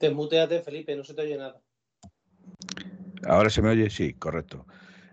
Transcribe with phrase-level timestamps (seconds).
[0.00, 1.60] Desmuteate, Felipe, no se te oye nada.
[3.28, 4.66] Ahora se me oye, sí, correcto.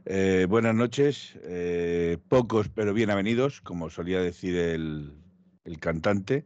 [0.05, 5.13] Eh, buenas noches, eh, pocos pero bienvenidos, como solía decir el,
[5.81, 6.45] cantante.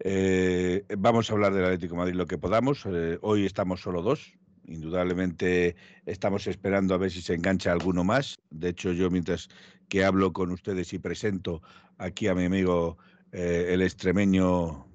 [0.00, 2.84] Eh, vamos a hablar del Atlético Madrid lo que podamos.
[3.22, 4.34] hoy estamos solo dos.
[4.66, 8.36] Indudablemente estamos esperando a ver si se engancha alguno más.
[8.50, 9.48] De hecho, yo mientras
[9.88, 11.62] que hablo con ustedes y presento
[11.96, 12.98] aquí a mi amigo
[13.32, 14.86] el extremeño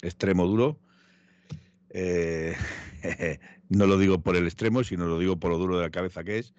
[0.00, 0.78] extremo duro,
[1.94, 2.56] eh,
[3.68, 6.24] no lo digo por el extremo, sino lo digo por lo duro de la cabeza
[6.24, 6.54] que es.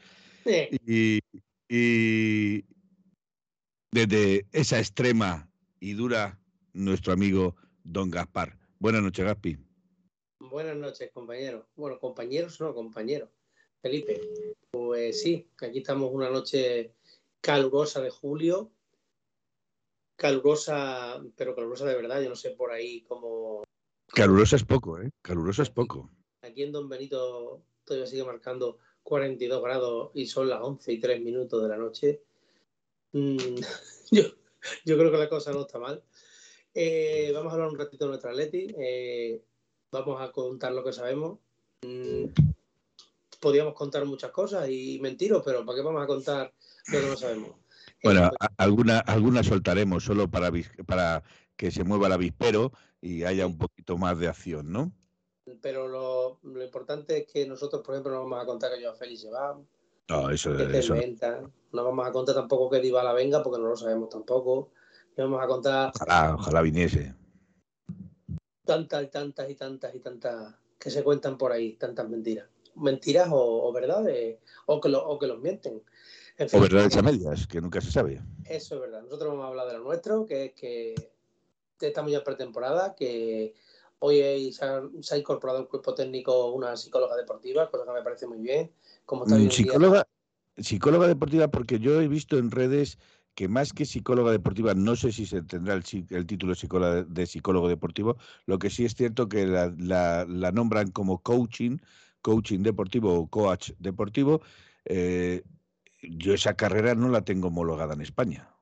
[0.86, 1.20] Y,
[3.92, 6.39] desde esa extrema y dura,
[6.73, 8.58] nuestro amigo Don Gaspar.
[8.80, 9.58] Buenas noches, Gaspi.
[10.39, 11.67] Buenas noches, compañero.
[11.76, 13.31] Bueno, compañeros no, compañero.
[13.81, 14.22] Felipe,
[14.72, 16.94] pues sí, aquí estamos una noche
[17.42, 18.72] calurosa de julio.
[20.16, 22.22] Calurosa, pero calurosa de verdad.
[22.22, 23.62] Yo no sé por ahí cómo,
[24.14, 25.09] Calurosa es poco, ¿eh?
[25.23, 26.11] Calurosa es poco.
[26.44, 31.22] Aquí en Don Benito todavía sigue marcando 42 grados y son las 11 y 3
[31.22, 32.22] minutos de la noche.
[33.14, 33.38] Mm,
[34.11, 36.03] yo, creo que la cosa no está mal.
[36.75, 38.67] Eh, vamos a hablar un ratito de nuestra Atleti.
[38.78, 39.42] Eh,
[39.92, 41.39] vamos a contar lo que sabemos.
[41.82, 42.26] Mm,
[43.39, 46.54] podríamos contar muchas cosas y mentiros, pero ¿para qué vamos a contar
[46.92, 47.52] lo que no sabemos?
[48.04, 50.52] Bueno, eh, alguna, alguna soltaremos solo para,
[50.86, 51.23] para
[51.55, 52.71] que se mueva el avispero
[53.02, 54.91] y haya un poquito más de acción, ¿no?
[55.61, 58.95] Pero lo, importante es que nosotros, por ejemplo, no vamos a contar que yo a
[58.95, 59.59] Félix se va.
[60.09, 60.95] No, eso, que eso.
[61.71, 64.71] No vamos a contar tampoco que la venga, porque no lo sabemos tampoco.
[65.17, 65.91] No vamos a contar.
[65.95, 67.14] Ojalá, ojalá viniese.
[68.65, 72.47] Tantas y tantas y tantas y tantas que se cuentan por ahí, tantas mentiras.
[72.75, 75.81] Mentiras o, verdades, o que, o que los mienten.
[76.53, 78.21] o verdades a medias, que nunca se sabe.
[78.45, 79.03] Eso es verdad.
[79.03, 81.13] Nosotros vamos a hablar de lo nuestro, que es que
[81.88, 83.54] estamos ya en pretemporada, que
[83.99, 88.39] hoy se ha, incorporado al cuerpo técnico una psicóloga deportiva, cosa que me parece muy
[88.39, 88.71] bien.
[89.05, 90.08] Como mm, psicóloga,
[90.58, 92.98] psicóloga deportiva, porque yo he visto en redes
[93.36, 95.83] que más que psicóloga deportiva, no sé si se tendrá el,
[96.27, 96.54] título
[97.08, 101.77] de psicólogo deportivo, lo que sí es cierto que la, nombran como coaching,
[102.21, 104.42] coaching deportivo o coach deportivo.
[104.86, 105.44] Eh,
[106.02, 108.52] yo esa carrera no la tengo homologada en España.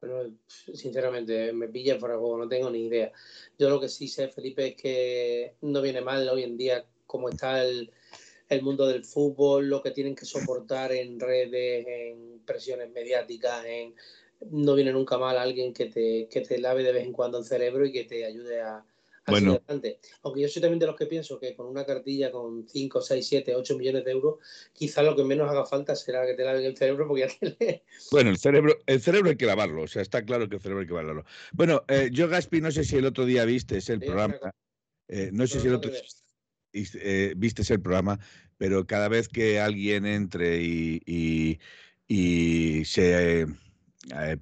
[0.00, 3.12] Pero sinceramente me pilla por algo, no tengo ni idea.
[3.58, 7.28] Yo lo que sí sé, Felipe, es que no viene mal hoy en día como
[7.28, 7.92] está el,
[8.62, 13.94] mundo del fútbol, lo que tienen que soportar en redes, en presiones mediáticas, en
[14.50, 17.44] no viene nunca mal alguien que te, que te lave de vez en cuando el
[17.44, 18.84] cerebro y que te ayude a,
[19.26, 19.60] bueno.
[20.22, 23.26] Aunque yo soy también de los que pienso que con una cartilla con 5, 6,
[23.26, 24.38] 7, 8 millones de euros,
[24.72, 27.84] quizá lo que menos haga falta será que te laven el cerebro porque ya te.
[28.10, 30.80] Bueno, el cerebro, el cerebro hay que lavarlo, o sea, está claro que el cerebro
[30.80, 31.24] hay que lavarlo.
[31.52, 34.36] Bueno, eh, yo, Gaspi, no sé si el otro día viste el programa,
[35.08, 35.90] eh, no sé si el otro
[36.72, 38.18] eh, viste el programa,
[38.56, 41.58] pero cada vez que alguien entre y,
[42.08, 43.46] y, se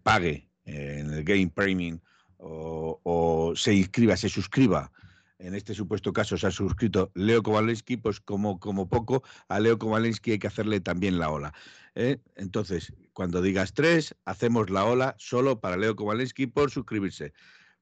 [0.02, 2.00] pague en el game premium
[2.38, 4.90] o, se inscriba, se suscriba
[5.38, 9.78] en este supuesto caso se ha suscrito Leo Kowalski, pues como, como poco a Leo
[9.78, 11.54] Kowalski hay que hacerle también la ola.
[11.94, 12.18] ¿eh?
[12.34, 17.32] Entonces, cuando digas tres, hacemos la ola solo para Leo Kowalski por suscribirse.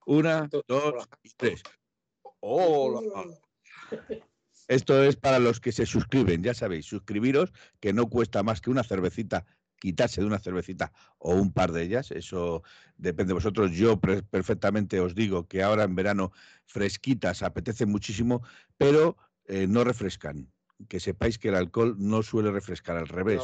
[0.05, 1.63] Una, dos y tres.
[2.41, 3.25] Hola.
[4.69, 8.71] Esto es para los que se suscriben, ya sabéis, suscribiros, que no cuesta más que
[8.71, 9.47] una cervecita
[9.87, 12.65] quitarse de una cervecita o un par de ellas, eso
[12.97, 13.71] depende de vosotros.
[13.71, 16.33] Yo perfectamente os digo que ahora en verano
[16.65, 18.43] fresquitas apetece muchísimo,
[18.77, 20.51] pero eh, no refrescan.
[20.89, 23.43] Que sepáis que el alcohol no suele refrescar, al revés,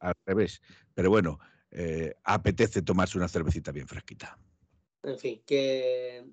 [0.00, 0.60] al revés.
[0.92, 1.38] Pero bueno,
[1.70, 4.36] eh, apetece tomarse una cervecita bien fresquita.
[5.04, 6.26] En fin, que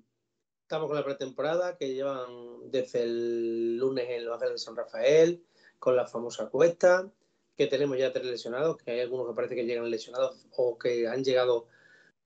[0.62, 5.44] estamos con la pretemporada, que llevan desde el lunes en los Ángeles de San Rafael,
[5.78, 7.08] con la famosa cuesta
[7.56, 11.06] que tenemos ya tres lesionados, que hay algunos que parece que llegan lesionados o que
[11.06, 11.66] han llegado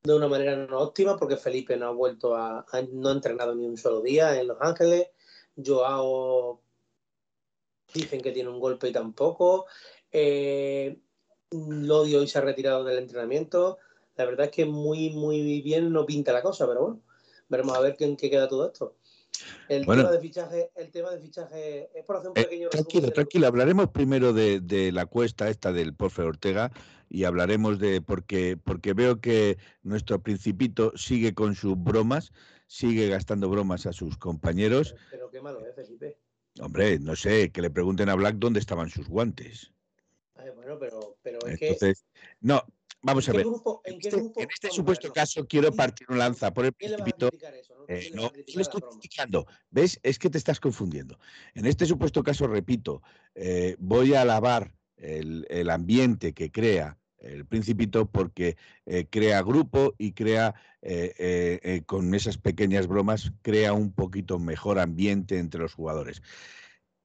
[0.03, 3.67] de una manera no óptima, porque Felipe no ha vuelto a, no ha entrenado ni
[3.67, 5.09] un solo día en Los Ángeles.
[5.57, 6.61] Joao
[7.93, 9.67] dicen que tiene un golpe y tampoco.
[10.13, 10.99] Eh,
[11.51, 13.79] Lodi hoy se ha retirado del entrenamiento.
[14.17, 17.01] La verdad es que muy, muy bien no pinta la cosa, pero bueno,
[17.49, 18.97] veremos a ver en qué queda todo esto.
[19.69, 23.11] El, tema de fichaje, el tema de fichaje es por hacer un eh, pequeño Tranquilo,
[23.11, 23.47] tranquilo.
[23.47, 26.71] Hablaremos primero de, la cuesta esta del Porfe Ortega
[27.09, 32.33] y hablaremos de porque porque veo que nuestro principito sigue con sus bromas,
[32.67, 34.95] sigue gastando bromas a sus compañeros.
[35.11, 36.19] Pero, qué malo es, Felipe.
[36.61, 39.73] Hombre, no sé, que le pregunten a Black dónde estaban sus guantes.
[40.57, 41.95] bueno, pero, pero es que...
[42.41, 42.65] No,
[43.03, 43.47] Vamos a ver.
[43.85, 47.31] en, este, este supuesto caso quiero partir un lanza por el principito.
[48.15, 48.31] No,
[48.61, 49.47] estoy criticando.
[49.71, 49.99] ¿Ves?
[50.03, 51.19] Es que te estás confundiendo.
[51.55, 53.03] En este supuesto caso, repito,
[53.35, 58.57] eh, voy a alabar el, ambiente que crea el Principito porque
[58.87, 65.39] eh, crea grupo y crea, eh, con esas pequeñas bromas, crea un poquito mejor ambiente
[65.39, 66.23] entre los jugadores.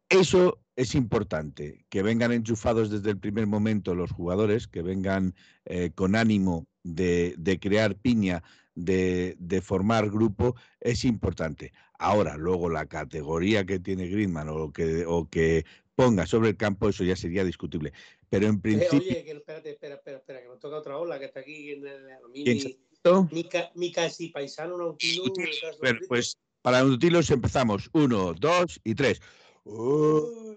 [0.10, 5.92] Eso es importante, que vengan enchufados desde el primer momento los jugadores, que vengan eh,
[5.96, 8.44] con ánimo de, crear piña,
[8.76, 11.74] de, formar grupo, es importante.
[12.00, 15.66] Ahora, luego la categoría que tiene Griezmann o que, o que
[15.96, 17.94] ponga sobre el campo, eso ya sería discutible.
[18.30, 19.00] Pero en eh, principio...
[19.00, 22.02] oye, espérate, espera, espera, espera, que nos toca otra ola que está aquí en el...
[22.32, 25.34] Mi, mi, casi paisano Nautilus.
[25.82, 27.90] Bueno, pues para Nautilus empezamos.
[27.92, 29.22] Uno, dos y tres.
[29.66, 30.56] Oh,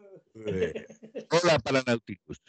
[1.31, 2.41] hola para Nautilus.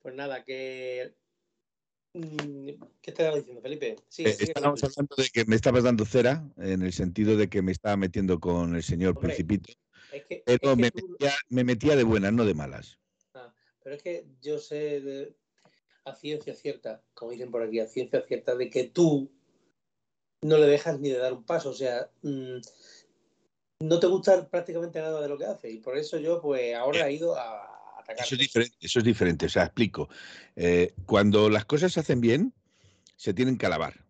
[0.00, 1.14] Pues nada, que.
[2.14, 2.68] Mm,
[3.00, 3.96] ¿Qué estaba diciendo, Felipe?
[4.08, 7.62] Sí, eh, estábamos hablando de que me estabas dando cera, en el sentido de que
[7.62, 9.72] me estaba metiendo con el señor Principito.
[10.44, 10.90] pero me,
[11.64, 12.98] metía, de buenas, no de malas.
[13.34, 15.34] Ah, pero es que yo sé
[16.04, 19.30] a ciencia cierta, como dicen por aquí, a ciencia cierta, de que tú
[20.42, 21.70] no le dejas ni de dar un paso.
[21.70, 22.58] O sea, mm,
[23.80, 27.08] no te gusta prácticamente nada de lo que hace y por eso yo pues ahora
[27.08, 27.71] he ido a
[28.80, 30.08] Eso es diferente, o sea, explico.
[30.56, 32.52] Eh, cuando las cosas se hacen bien,
[33.16, 34.04] se tienen que alabar.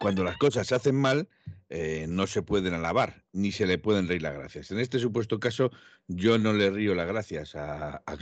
[0.00, 1.28] Cuando las cosas se hacen mal,
[1.68, 4.70] eh, no se pueden alabar, ni se le pueden reír las gracias.
[4.70, 5.70] En este supuesto caso,
[6.06, 8.16] yo no le río las gracias a, a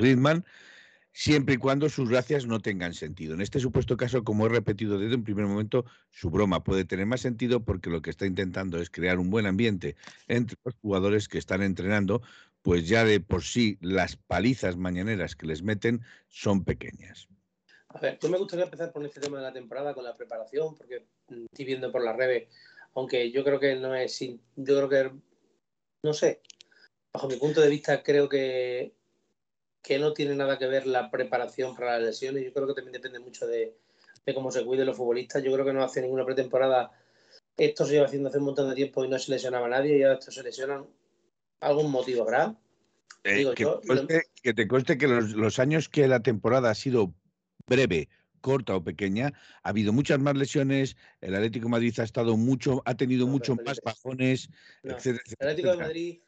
[1.14, 3.34] siempre y cuando sus gracias no tengan sentido.
[3.34, 7.06] En este supuesto caso, como he repetido desde un primer momento, su broma puede tener
[7.06, 9.94] más sentido porque lo que está intentando es crear un buen ambiente
[10.26, 12.20] entre los jugadores que están entrenando,
[12.64, 17.28] pues ya de por sí las palizas mañaneras que les meten son pequeñas.
[17.88, 20.74] A ver, yo me gustaría empezar por este tema de la temporada con la preparación,
[20.74, 22.48] porque estoy viendo por las redes,
[22.94, 25.12] aunque yo creo que no es, yo creo que,
[26.02, 26.40] no sé,
[27.12, 28.94] bajo mi punto de vista creo que
[29.84, 32.42] que no tiene nada que ver la preparación para las lesiones.
[32.42, 33.76] Yo creo que también depende mucho de,
[34.34, 35.42] cómo se cuiden los futbolistas.
[35.42, 36.90] Yo creo que no hace ninguna pretemporada.
[37.54, 40.02] Esto se lleva haciendo hace un montón de tiempo y no se lesionaba nadie y
[40.02, 40.86] ahora esto se lesionan.
[41.60, 42.56] Algún motivo ¿verdad?
[43.24, 43.54] Eh,
[44.42, 47.14] que, te conste que los, años que la temporada ha sido
[47.66, 48.10] breve,
[48.42, 52.82] corta o pequeña, ha habido muchas más lesiones, el Atlético de Madrid ha estado mucho,
[52.84, 54.50] ha tenido mucho más bajones,
[54.82, 56.18] etcétera, El Atlético de Madrid,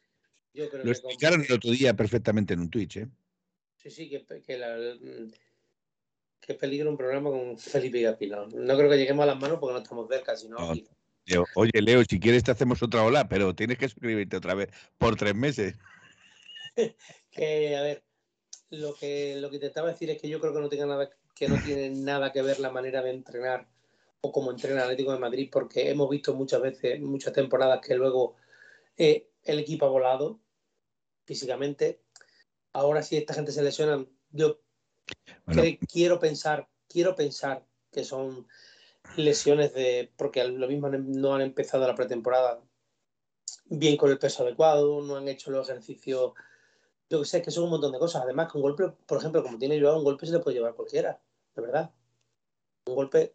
[0.55, 3.09] yo creo Lo explicaron el otro día perfectamente en un Twitch, ¿eh?
[3.77, 4.97] Sí, sí, que, que, la,
[6.41, 8.47] que peligro un programa con Felipe Gapino.
[8.47, 10.57] No creo que lleguemos a las manos porque no estamos cerca, sino
[11.55, 15.17] oye, Leo, si quieres te hacemos otra ola, pero tienes que suscribirte otra vez por
[15.17, 15.75] tres meses.
[17.31, 18.05] que, a ver,
[18.71, 21.49] lo que, lo que intentaba decir es que yo creo que no, tenga nada, que
[21.49, 23.69] no tiene nada que ver la manera de entrenar
[24.21, 28.37] o cómo entrena Atlético de Madrid, porque hemos visto muchas veces, muchas temporadas que luego
[28.97, 30.41] eh, el equipo ha volado
[31.25, 32.01] físicamente
[32.77, 34.61] ahora si esta gente se lesiona, yo
[35.91, 38.47] quiero pensar, quiero pensar que son
[39.17, 42.61] lesiones de, porque lo mismo no han empezado la pretemporada
[43.67, 46.33] bien con el peso adecuado, no han hecho los ejercicios,
[47.09, 48.23] yo que sé, que son un montón de cosas.
[48.23, 51.21] Además, con golpe, por ejemplo, como tiene Joao, un golpe se le puede llevar cualquiera,
[51.55, 51.91] de verdad.
[52.87, 53.35] Un golpe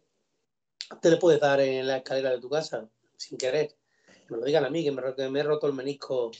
[1.00, 3.74] te le puedes dar en la escalera de tu casa, sin querer.
[4.28, 6.30] Me lo digan a mí, que me, que me he roto el menisco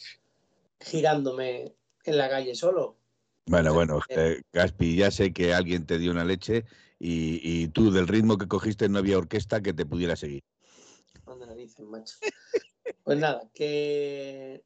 [0.80, 1.74] girándome
[2.04, 2.96] en la calle solo.
[3.46, 6.64] Bueno, bueno, eh, Gaspi, ya sé que alguien te dio una leche
[7.04, 10.42] y, tú del ritmo que cogiste no había orquesta que te pudiera seguir.
[11.26, 12.16] ¿Dónde la dicen, macho?
[13.04, 14.64] Pues nada, que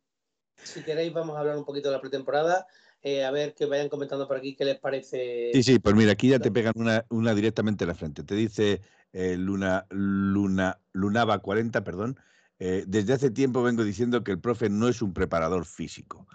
[0.62, 2.66] si queréis vamos a hablar un poquito de la pretemporada.
[3.02, 5.50] Eh, a ver que vayan comentando por aquí qué les parece.
[5.52, 8.24] Sí, sí, pues mira, aquí ya te pegan una, una directamente en la frente.
[8.24, 8.80] Te dice
[9.12, 12.18] eh, Luna, Luna, Lunaba 40, perdón.
[12.58, 16.26] desde hace tiempo vengo diciendo que el profe no es un preparador físico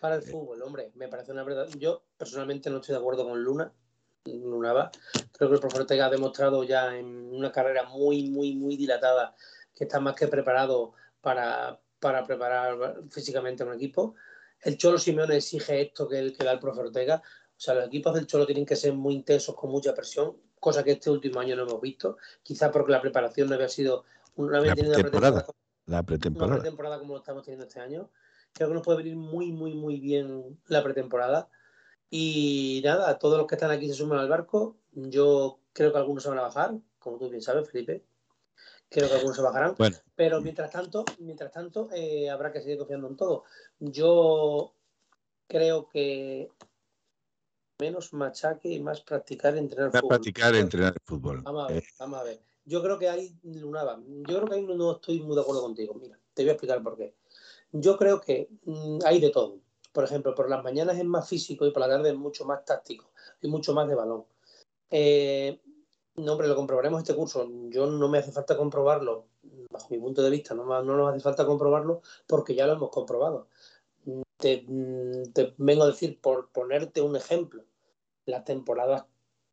[0.00, 0.90] para el fútbol, hombre.
[0.94, 1.68] Me parece una verdad.
[1.78, 3.72] Yo personalmente no estoy de acuerdo con Luna.
[4.22, 9.34] Creo que el profesor Ortega ha demostrado ya en una carrera muy, muy, muy dilatada
[9.74, 14.14] que está más que preparado para, para preparar físicamente a un equipo.
[14.60, 17.22] El Cholo Simeone exige esto que, el, que da el profesor Ortega.
[17.24, 20.84] O sea, los equipos del Cholo tienen que ser muy intensos, con mucha presión, cosa
[20.84, 22.18] que este último año no hemos visto.
[22.42, 24.04] Quizás porque la preparación no había sido
[24.36, 25.46] una tenido pretemporada,
[25.86, 26.52] la pretemporada.
[26.52, 28.10] Una pretemporada como lo estamos teniendo este año.
[28.52, 31.48] Creo que nos puede venir muy, muy, muy bien la pretemporada.
[32.10, 34.76] Y nada, todos los que están aquí se suman al barco.
[34.92, 38.04] Yo creo que algunos se van a bajar, como tú bien sabes, Felipe.
[38.88, 39.76] Creo que algunos se bajarán.
[40.16, 43.44] Pero mientras tanto, mientras tanto eh, habrá que seguir confiando en todo.
[43.78, 44.74] Yo
[45.46, 46.50] creo que
[47.78, 50.08] menos machaque y más practicar entrenar fútbol.
[50.08, 51.42] practicar entrenar fútbol.
[51.42, 52.40] Vamos a ver, vamos a ver.
[52.64, 55.94] Yo creo que hay, Lunaba, yo creo que ahí no estoy muy de acuerdo contigo.
[55.94, 57.14] Mira, te voy a explicar por qué.
[57.72, 59.60] Yo creo que mm, hay de todo.
[59.92, 62.64] Por ejemplo, por las mañanas es más físico y por la tarde es mucho más
[62.64, 64.24] táctico y mucho más de balón.
[64.90, 65.60] Eh,
[66.16, 67.48] no, hombre, lo comprobaremos este curso.
[67.68, 69.26] Yo no me hace falta comprobarlo,
[69.70, 72.90] bajo mi punto de vista, no, no nos hace falta comprobarlo porque ya lo hemos
[72.90, 73.48] comprobado.
[74.36, 74.64] Te,
[75.58, 77.62] vengo a decir, por ponerte un ejemplo,
[78.24, 79.06] la temporada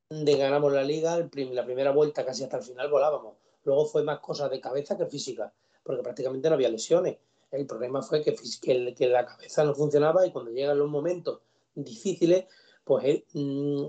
[0.09, 3.35] de ganamos la liga, la primera vuelta casi hasta el final volábamos.
[3.63, 5.53] Luego fue más cosa de cabeza que física,
[5.83, 7.17] porque prácticamente no había lesiones.
[7.51, 11.39] El problema fue que, que, la cabeza no funcionaba y cuando llegan los momentos
[11.75, 12.45] difíciles,
[12.83, 13.85] pues mm,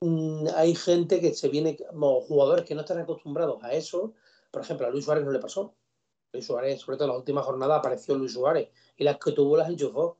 [0.00, 4.14] mm, hay gente que se viene, como jugadores que no están acostumbrados a eso.
[4.50, 5.74] Por ejemplo, a Luis Suárez no le pasó.
[6.32, 9.56] Luis Suárez, sobre todo en la última jornada, apareció Luis Suárez y las que tuvo
[9.56, 10.18] las enchufó.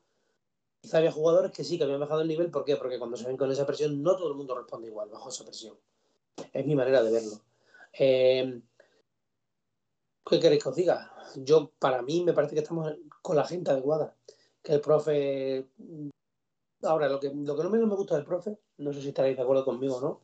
[0.81, 2.51] Quizá había jugadores que sí, que habían bajado el nivel.
[2.51, 2.77] ¿Por qué?
[2.77, 5.45] Porque cuando se ven con esa presión, no todo el mundo responde igual bajo esa
[5.45, 5.77] presión.
[6.53, 7.41] Es mi manera de verlo.
[7.99, 8.61] Eh,
[10.25, 11.18] ¿Qué queréis que os diga?
[11.37, 14.15] Yo, para mí, me parece que estamos con la gente adecuada.
[14.63, 15.67] Que el profe.
[16.83, 19.37] Ahora, lo que, lo que no menos me gusta del profe, no sé si estaréis
[19.37, 20.21] de acuerdo conmigo o no,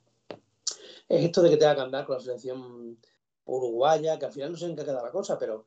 [1.08, 2.98] es esto de que tenga que andar con la selección
[3.44, 5.66] uruguaya, que al final no sé en qué queda la cosa, pero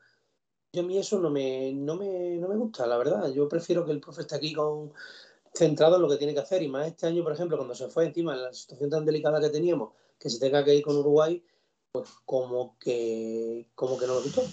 [0.71, 3.29] yo a mí eso no me, no me, no me gusta, la verdad.
[3.31, 4.93] Yo prefiero que el profe esté aquí con,
[5.57, 6.61] centrado en lo que tiene que hacer.
[6.63, 9.41] Y más este año, por ejemplo, cuando se fue encima en la situación tan delicada
[9.41, 11.43] que teníamos, que se tenga que ir con Uruguay,
[11.91, 14.43] pues como que, como que no lo gustó.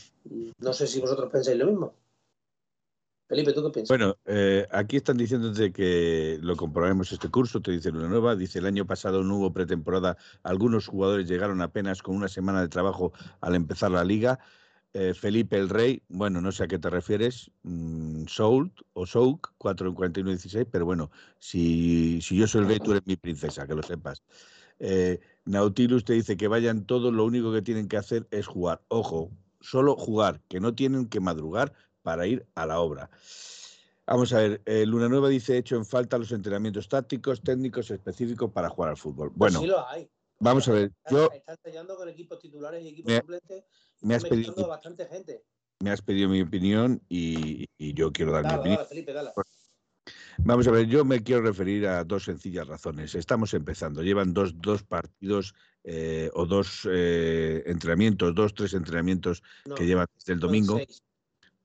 [0.59, 1.95] No sé si vosotros pensáis lo mismo.
[3.27, 3.97] Felipe, ¿tú qué piensas?
[3.97, 8.59] Bueno, eh, aquí están diciendo que lo comprobemos este curso, te dicen una nueva, dice
[8.59, 13.13] el año pasado no hubo pretemporada, algunos jugadores llegaron apenas con una semana de trabajo
[13.41, 14.39] al empezar la liga.
[14.93, 19.53] Eh, Felipe el Rey, bueno, no sé a qué te refieres, mm, Soult o Souk,
[19.59, 23.17] 4 en 41 16, pero bueno, si, si yo soy el rey, tú eres mi
[23.17, 24.23] princesa, que lo sepas.
[24.79, 28.83] Eh, Nautilus te dice que vayan todos, lo único que tienen que hacer es jugar.
[28.89, 29.31] Ojo,
[29.65, 33.11] solo jugar, que no tienen que madrugar para ir a la obra.
[34.07, 38.51] Vamos a ver, eh, Luna Nueva dice, hecho en falta los entrenamientos tácticos, técnicos específicos
[38.53, 39.29] para jugar al fútbol.
[39.31, 40.11] Pues bueno, sí lo hay.
[40.41, 41.31] Vamos a ver, yo...
[41.33, 43.65] Están con equipos titulares y equipos suplentes
[44.05, 45.43] me has pedido bastante gente.
[45.81, 48.81] Me has pedido mi opinión y, yo quiero dar mi opinión.
[50.39, 53.15] Vamos a ver, yo me quiero referir a dos sencillas razones.
[53.15, 59.43] Estamos empezando, llevan dos, dos partidos eh, o dos eh, entrenamientos, dos, tres entrenamientos
[59.77, 60.81] que llevan desde el domingo.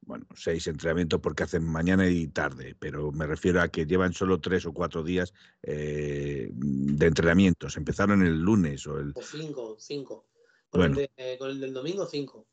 [0.01, 4.39] Bueno, seis entrenamientos porque hacen mañana y tarde, pero me refiero a que llevan solo
[4.39, 7.77] tres o cuatro días eh, de entrenamientos.
[7.77, 9.13] Empezaron el lunes o el.
[9.15, 10.25] O cinco, cinco.
[10.69, 12.47] Con, el, del domingo, cinco.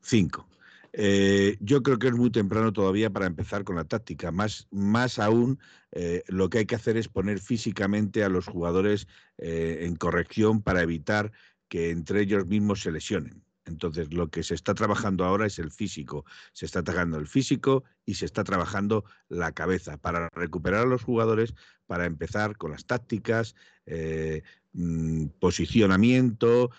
[0.00, 0.48] Cinco.
[0.96, 4.30] Eh, yo creo que es muy temprano todavía para empezar con la táctica.
[4.30, 5.58] Más, más aún,
[5.90, 9.08] eh, lo que hay que hacer es poner físicamente a los jugadores
[9.38, 11.32] eh, en corrección para evitar
[11.68, 13.42] que entre ellos mismos se lesionen.
[13.64, 16.24] Entonces, lo que se está trabajando ahora es el físico.
[16.52, 21.02] Se está trabajando el físico y se está trabajando la cabeza para recuperar a los
[21.02, 21.54] jugadores,
[21.86, 23.56] para empezar con las tácticas,
[24.74, 26.70] mm, posicionamiento,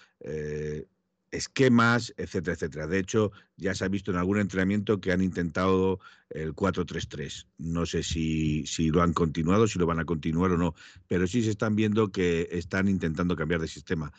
[1.35, 2.87] esquemas, etcétera, etcétera.
[2.87, 5.99] De hecho, ya se ha visto en algún entrenamiento que han intentado
[6.29, 7.47] el 4-3-3.
[7.57, 10.75] No sé si, si, lo han continuado, si lo van a continuar o no,
[11.07, 14.11] pero sí se están viendo que están intentando cambiar de sistema.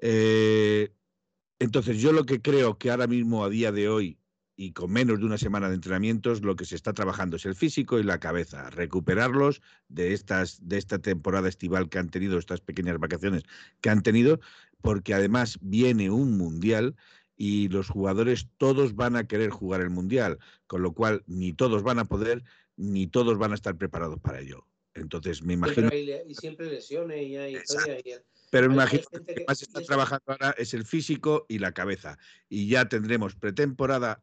[0.00, 0.92] Eh,
[1.58, 4.20] entonces, yo lo que creo que ahora mismo, a día de hoy,
[4.60, 7.54] y con menos de una semana de entrenamientos, lo que se está trabajando es el
[7.54, 12.60] físico y la cabeza, recuperarlos de, estas, de esta temporada estival que han tenido, estas
[12.60, 13.44] pequeñas vacaciones
[13.80, 14.38] que han tenido,
[14.82, 16.96] porque además viene un mundial
[17.36, 21.82] y los jugadores todos van a querer jugar el mundial, con lo cual ni todos
[21.82, 22.44] van a poder,
[22.76, 24.66] ni todos van a estar preparados para ello.
[24.94, 25.88] Entonces me imagino.
[25.94, 28.22] y siempre lesiones y hay historias.
[28.50, 32.18] Pero me imagino que que más está trabajando ahora es el físico y la cabeza.
[32.48, 34.22] Y ya tendremos pretemporada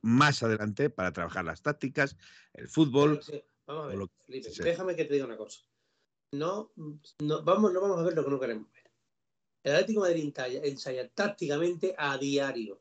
[0.00, 2.16] más adelante para trabajar las tácticas,
[2.52, 3.20] el fútbol.
[3.66, 4.08] Vamos a ver,
[4.62, 5.60] déjame que te diga una cosa.
[6.32, 6.72] No,
[7.20, 8.83] no, vamos, no vamos a ver lo que no queremos ver.
[9.64, 12.78] El Atlético de Madrid ensaya tácticamente a diario.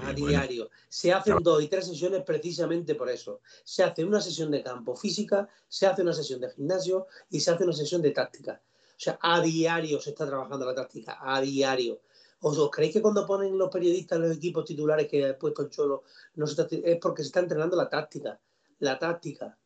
[0.00, 0.70] a diario.
[0.88, 3.40] Se hacen dos y tres sesiones precisamente por eso.
[3.62, 7.52] Se hace una sesión de campo física, se hace una sesión de gimnasio y se
[7.52, 8.60] hace una sesión de táctica.
[8.90, 12.00] O sea, a diario se está trabajando la táctica, a diario.
[12.40, 16.02] ¿Os, creéis que cuando ponen los periodistas los equipos titulares que ha puesto el Cholo
[16.34, 18.40] no es porque se está entrenando la táctica?
[18.80, 19.56] La táctica.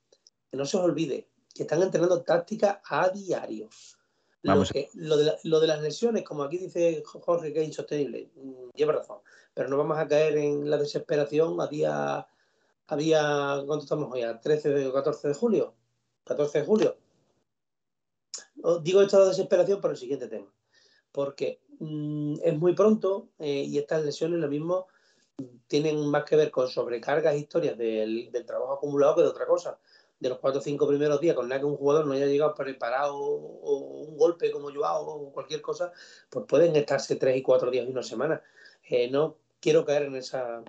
[0.51, 3.71] Que no se os olvide, que están entrenando táctica a diario.
[4.43, 9.19] Lo, de las lesiones, como aquí dice Jorge, que es insostenible, mm, lleva razón.
[9.55, 12.27] Pero no vamos a caer en la desesperación a día,
[12.87, 14.23] a día ¿cuánto estamos hoy?
[14.23, 15.75] ¿A 13 o 14 de julio?
[16.25, 16.97] 14 de julio.
[18.83, 20.53] digo esto de desesperación por el siguiente tema,
[21.13, 24.89] porque mm, es muy pronto eh, y estas lesiones lo mismo
[25.67, 29.79] tienen más que ver con sobrecargas, historias del, trabajo acumulado que de otra cosa.
[30.23, 32.55] De los cuatro o cinco primeros días, con nada que un jugador no haya llegado
[32.55, 33.77] preparado o,
[34.07, 35.93] un golpe como yo hago o cualquier cosa,
[36.31, 38.41] pues pueden estarse tres y cuatro días y una semana.
[38.89, 40.63] Eh, no quiero caer en esa,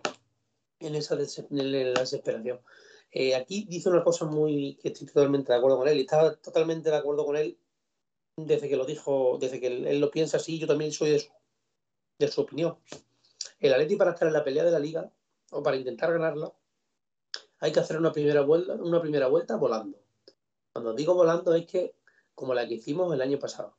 [0.80, 2.62] en esa en la desesperación.
[3.12, 6.36] Eh, aquí dice una cosa muy que estoy totalmente de acuerdo con él y estaba
[6.36, 7.56] totalmente de acuerdo con él
[8.36, 11.30] desde que lo dijo, desde que él, lo piensa así, yo también soy de su,
[12.18, 12.78] de opinión.
[13.60, 15.12] El Atleti para estar en la pelea de la liga
[15.52, 16.52] o para intentar ganarla
[17.64, 19.98] hay que hacer una primera vuelta, una primera vuelta volando.
[20.74, 21.96] Cuando digo volando es que
[22.36, 23.78] como la que hicimos el año pasado,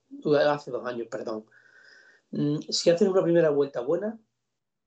[0.48, 1.44] hace dos años, perdón.
[2.30, 4.18] Mm, si haces una primera vuelta buena,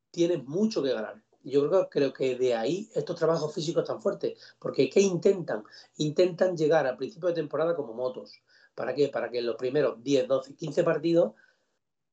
[0.10, 1.22] tienes mucho que ganar.
[1.44, 5.64] Yo creo, creo que de ahí estos trabajos físicos tan fuertes, porque ¿qué intentan?
[5.98, 8.42] Intentan llegar al principio de temporada como motos.
[8.74, 9.10] ¿Para qué?
[9.10, 11.34] Para que en los primeros 10, 12, 15 partidos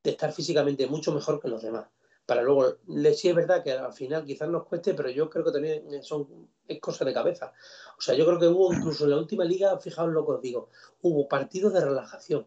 [0.03, 1.87] de estar físicamente mucho mejor que los demás.
[2.27, 2.77] Para luego,
[3.15, 6.49] sí es verdad que al final quizás nos cueste, pero yo creo que también son,
[6.67, 7.53] es cosa de cabeza.
[7.99, 10.41] O sea, yo creo que hubo incluso en la última liga, fijaos lo que os
[10.41, 10.71] digo,
[11.03, 12.47] hubo partidos de relajación,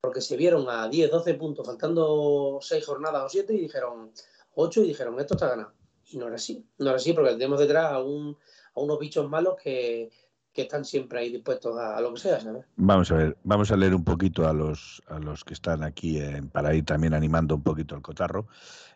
[0.00, 4.12] porque se vieron a 10, 12 puntos, faltando 6 jornadas o 7 y dijeron
[4.56, 5.72] 8 y dijeron, esto está ganado.
[6.10, 8.36] Y no era así, no era así porque tenemos detrás a, un,
[8.74, 10.10] a unos bichos malos que,
[10.52, 12.64] que están siempre ahí dispuestos a, lo que sea, ¿sabes?
[12.76, 16.20] Vamos a ver, vamos a leer un poquito a los, a los que están aquí
[16.52, 18.46] para ir también animando un poquito el cotarro.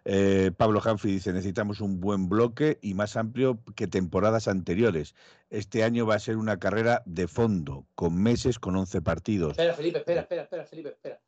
[0.08, 5.16] Eh, Pablo Hanfi dice, necesitamos un buen bloque y más amplio que temporadas anteriores.
[5.50, 9.50] Este año va a ser una carrera de fondo, con meses, con 11 partidos.
[9.50, 11.20] Espera, Felipe, espera, espera, espera, Felipe, espera.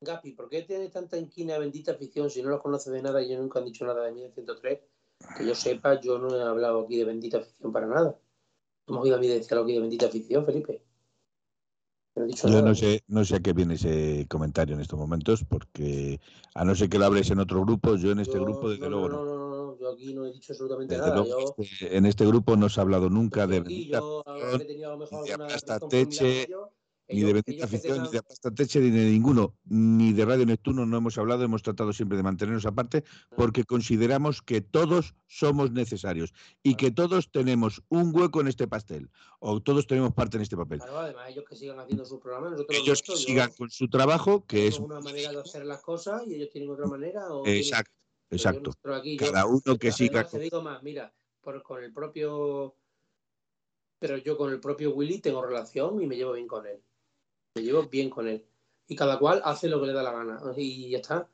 [0.00, 3.30] Gapi, ¿por qué tienes tanta inquina bendita afición si no los conoces de nada y
[3.30, 4.78] yo nunca han dicho nada de 1903?
[5.36, 8.16] Que yo sepa, yo no he hablado aquí de bendita afición para nada.
[8.90, 10.82] Hemos oído a mí decir algo aquí de bendita afición, Felipe.
[12.16, 16.20] No yo no sé, no sé a qué viene ese comentario en estos momentos, porque
[16.54, 19.08] a no ser que lo hables en otro grupo, yo en este grupo, desde luego.
[19.08, 21.24] No, no, no, no, yo aquí no he dicho absolutamente nada.
[21.24, 21.54] Yo...
[21.56, 23.62] Este, en este grupo no se ha hablado nunca de.
[23.86, 26.48] Yo, he tenido a lo mejor alguna teche,
[27.12, 30.86] ni de Bendita Afición, ni de Pasta Teche, ni de ninguno, ni de Radio Neptuno
[30.86, 33.04] no hemos hablado, hemos tratado siempre de mantenernos aparte,
[33.36, 39.10] porque consideramos que todos somos necesarios y que todos tenemos un hueco en este pastel,
[39.40, 40.78] o todos tenemos parte en este papel.
[40.78, 44.44] Claro, además, ellos que sigan haciendo su programa, nosotros ellos que sigan con su trabajo,
[44.46, 47.22] que es una manera de hacer las cosas y ellos tienen otra manera.
[47.46, 47.92] exacto,
[48.30, 48.72] exacto.
[49.18, 50.26] Cada uno que siga.
[50.28, 52.74] Te digo más, mira, por, con el propio
[53.98, 56.82] pero yo con el propio Willy tengo relación y me llevo bien con él
[57.54, 58.44] me llevo bien con él.
[58.88, 60.40] Y cada cual hace lo que le da la gana.
[60.56, 61.28] Y ya está.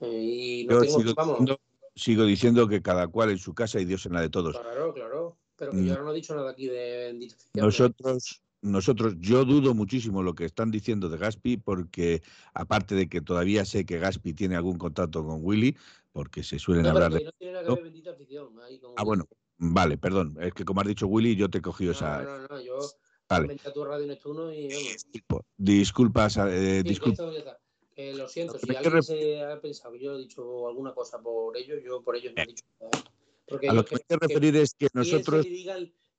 [0.00, 1.60] Eh, y no tengo, sigo, Diciendo,
[1.94, 4.58] sigo diciendo que cada cual en su casa y Dios en la de todos.
[4.58, 5.36] Claro, claro.
[5.56, 5.90] Pero que yo mm.
[5.90, 10.70] ahora no he dicho nada aquí de Nosotros, nosotros, yo dudo muchísimo lo que están
[10.70, 12.22] diciendo de Gaspi, porque
[12.54, 15.76] aparte de que todavía sé que Gaspi tiene algún contacto con Willy,
[16.12, 17.24] porque se suelen hablar de.
[17.24, 18.48] No tiene nada que ver bendita afición.
[18.66, 20.36] Ahí con ah, bueno, vale, perdón.
[20.40, 22.22] Es que como has dicho Willy, yo te he cogido esa.
[22.22, 22.78] No, no, no, yo
[25.56, 26.38] Disculpas,
[27.94, 31.80] eh, lo siento, si alguien se ha pensado yo he dicho alguna cosa por ellos,
[31.84, 32.90] yo por ellos no he dicho nada.
[33.48, 33.68] ¿eh?
[33.68, 35.46] a lo que, me quiero referir es que nosotros.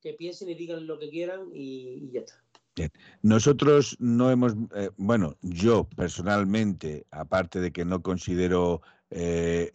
[0.00, 2.44] que piensen y digan lo que quieran y, ya está.
[2.76, 2.90] Bien.
[3.22, 8.82] Nosotros no hemos, eh, bueno, yo personalmente, aparte de que no considero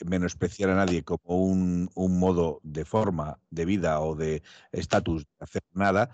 [0.06, 5.32] menospreciar a nadie como un, un, modo de forma de vida o de estatus de
[5.40, 6.10] hacer nada,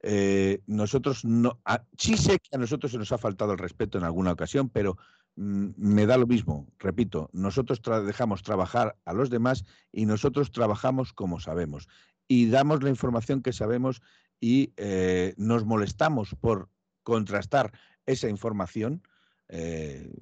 [0.00, 1.60] eh, nosotros no,
[1.96, 4.96] sí sé que a nosotros se nos ha faltado el respeto en alguna ocasión, pero
[5.36, 11.12] mm, me da lo mismo, repito, nosotros dejamos trabajar a los demás y nosotros trabajamos
[11.12, 11.88] como sabemos
[12.28, 14.02] y damos la información que sabemos
[14.40, 16.68] y eh, nos molestamos por
[17.02, 17.72] contrastar
[18.06, 19.02] esa información.
[19.48, 20.12] Eh,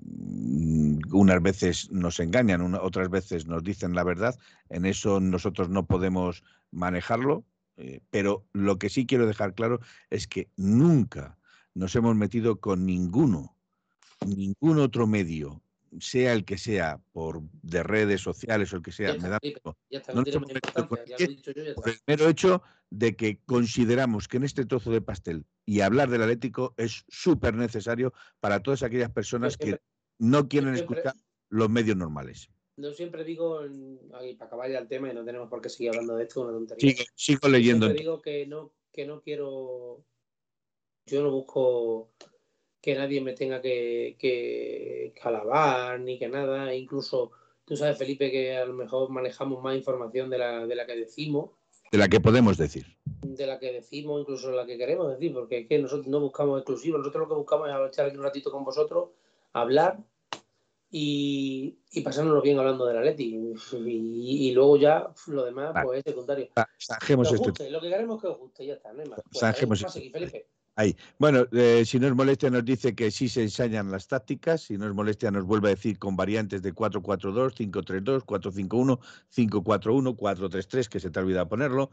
[1.13, 4.39] unas veces nos engañan, otras veces nos dicen la verdad.
[4.69, 7.45] En eso nosotros no podemos manejarlo,
[7.77, 11.39] eh, pero lo que sí quiero dejar claro es que nunca
[11.75, 13.55] nos hemos metido con ninguno,
[14.27, 15.63] ningún otro medio,
[16.01, 19.77] sea el que sea, por de redes sociales o el que sea, me da por
[21.91, 26.23] el mero hecho de que consideramos que en este trozo de pastel y hablar del
[26.23, 29.81] Atlético es súper necesario para todas aquellas personas que
[30.19, 31.15] no quieren escuchar
[31.51, 33.61] los medios normales no siempre digo,
[34.11, 36.53] para acabar ya el tema y no tenemos por qué seguir hablando de esto, una
[36.53, 36.95] tontería.
[37.15, 37.87] sigo leyendo.
[37.87, 40.05] Siempre digo que no, que no quiero,
[41.07, 42.11] yo no busco
[42.81, 47.33] que nadie me tenga que, que, alabar ni que nada, incluso
[47.65, 50.97] tú sabes, Felipe, que a lo mejor manejamos más información de la, de la que
[50.97, 51.51] decimos.
[51.91, 52.87] De la que podemos decir.
[53.23, 56.59] De la que decimos, incluso la que queremos decir, porque es que nosotros no buscamos
[56.61, 59.11] exclusivos, nosotros lo que buscamos es echar aquí un ratito con vosotros,
[59.53, 59.99] hablar
[60.91, 63.55] y, y pasárnoslo bien hablando de la Leti.
[63.85, 66.45] Y, luego ya lo demás pues es secundario.
[66.45, 69.21] Este lo que queremos que os guste, ya está, no hay más.
[69.31, 70.47] Pues, este
[70.79, 70.95] Ahí.
[71.19, 74.61] Bueno, eh, si no es molestia, nos dice que sí se ensañan las tácticas.
[74.61, 78.99] Si no es molestia, nos vuelve a decir con variantes de 4-4-2, 5-3-2, 4-5-1,
[79.35, 81.91] 5-4-1, 4-3-3, que se te ha olvidado ponerlo.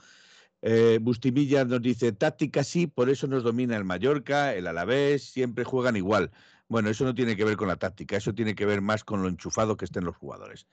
[0.62, 5.64] Eh, Bustimilla nos dice táctica sí, por eso nos domina el Mallorca, el Alavés, siempre
[5.64, 6.32] juegan igual.
[6.74, 9.22] Bueno, eso no tiene que ver con la táctica, eso tiene que ver más con
[9.22, 10.66] lo enchufado que estén los jugadores.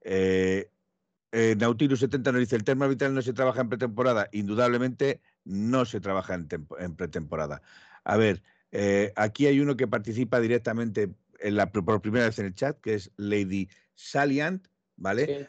[0.00, 0.72] Eh,
[1.30, 4.28] eh, Nautilus 70 nos dice, el tema vital no se trabaja en pretemporada.
[4.32, 7.62] Indudablemente no se trabaja en, pretemporada.
[8.02, 11.14] A ver, eh, aquí hay uno que participa directamente
[11.70, 15.48] por primera vez en el chat, que es Lady Saliant, ¿vale?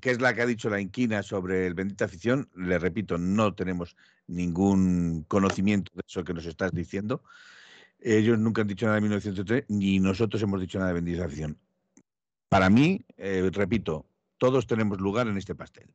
[0.00, 2.50] Que es la que ha dicho la inquina sobre el bendita afición.
[2.56, 3.94] Le repito, no tenemos
[4.26, 7.22] ningún conocimiento de eso que nos estás diciendo.
[8.00, 11.58] Ellos nunca han dicho nada de 1903, ni nosotros hemos dicho nada de bendita afición.
[12.48, 14.06] Para mí, eh, repito,
[14.38, 15.92] todos tenemos lugar en este pastel.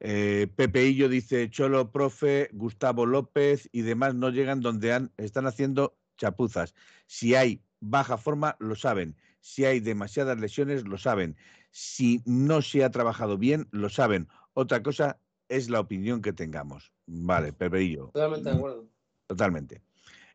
[0.00, 5.46] Eh, Pepe Illo dice, Cholo, profe, Gustavo López y demás no llegan donde han, están
[5.46, 6.74] haciendo chapuzas.
[7.06, 9.16] Si hay baja forma, lo saben.
[9.40, 11.36] Si hay demasiadas lesiones, lo saben.
[11.70, 14.28] Si no se ha trabajado bien, lo saben.
[14.54, 16.92] Otra cosa es la opinión que tengamos.
[17.06, 18.10] Vale, Pepe Illo.
[18.12, 18.88] Totalmente de acuerdo.
[19.26, 19.82] Totalmente.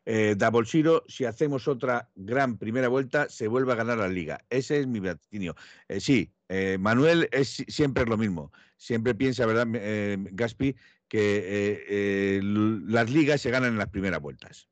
[0.08, 0.36] Eh,
[1.08, 4.38] si hacemos otra gran primera vuelta, se vuelve a ganar la liga.
[4.50, 5.56] Ese es mi vaticinio.
[5.88, 8.52] Eh, sí, eh, Manuel es siempre lo mismo.
[8.76, 10.76] Siempre piensa, ¿verdad, eh, Gaspi,
[11.08, 12.40] que
[12.86, 14.68] las ligas se ganan en las primeras vueltas.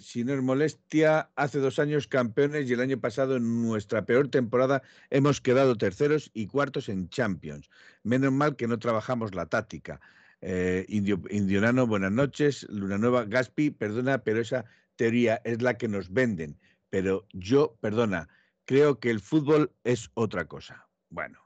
[0.00, 4.28] si no es molestia, hace dos años campeones y el año pasado en nuestra peor
[4.28, 7.68] temporada hemos quedado terceros y cuartos en Champions.
[8.02, 10.00] Menos mal que no trabajamos la táctica.
[10.44, 11.18] Eh, Indio,
[11.86, 12.66] buenas noches.
[12.68, 14.64] Luna Nueva, Gaspi, perdona, pero esa
[14.96, 16.58] teoría es la que nos venden.
[16.90, 18.28] Pero yo, perdona,
[18.64, 20.88] creo que el fútbol es otra cosa.
[21.10, 21.38] Bueno,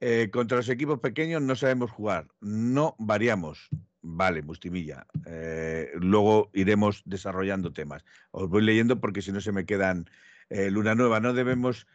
[0.00, 3.68] eh, contra los equipos pequeños no sabemos jugar, no variamos.
[4.02, 5.06] Vale, Bustimilla.
[5.24, 8.04] Eh, luego iremos desarrollando temas.
[8.32, 10.10] Os voy leyendo porque si no se me quedan.
[10.48, 11.88] Luna Nueva, no debemos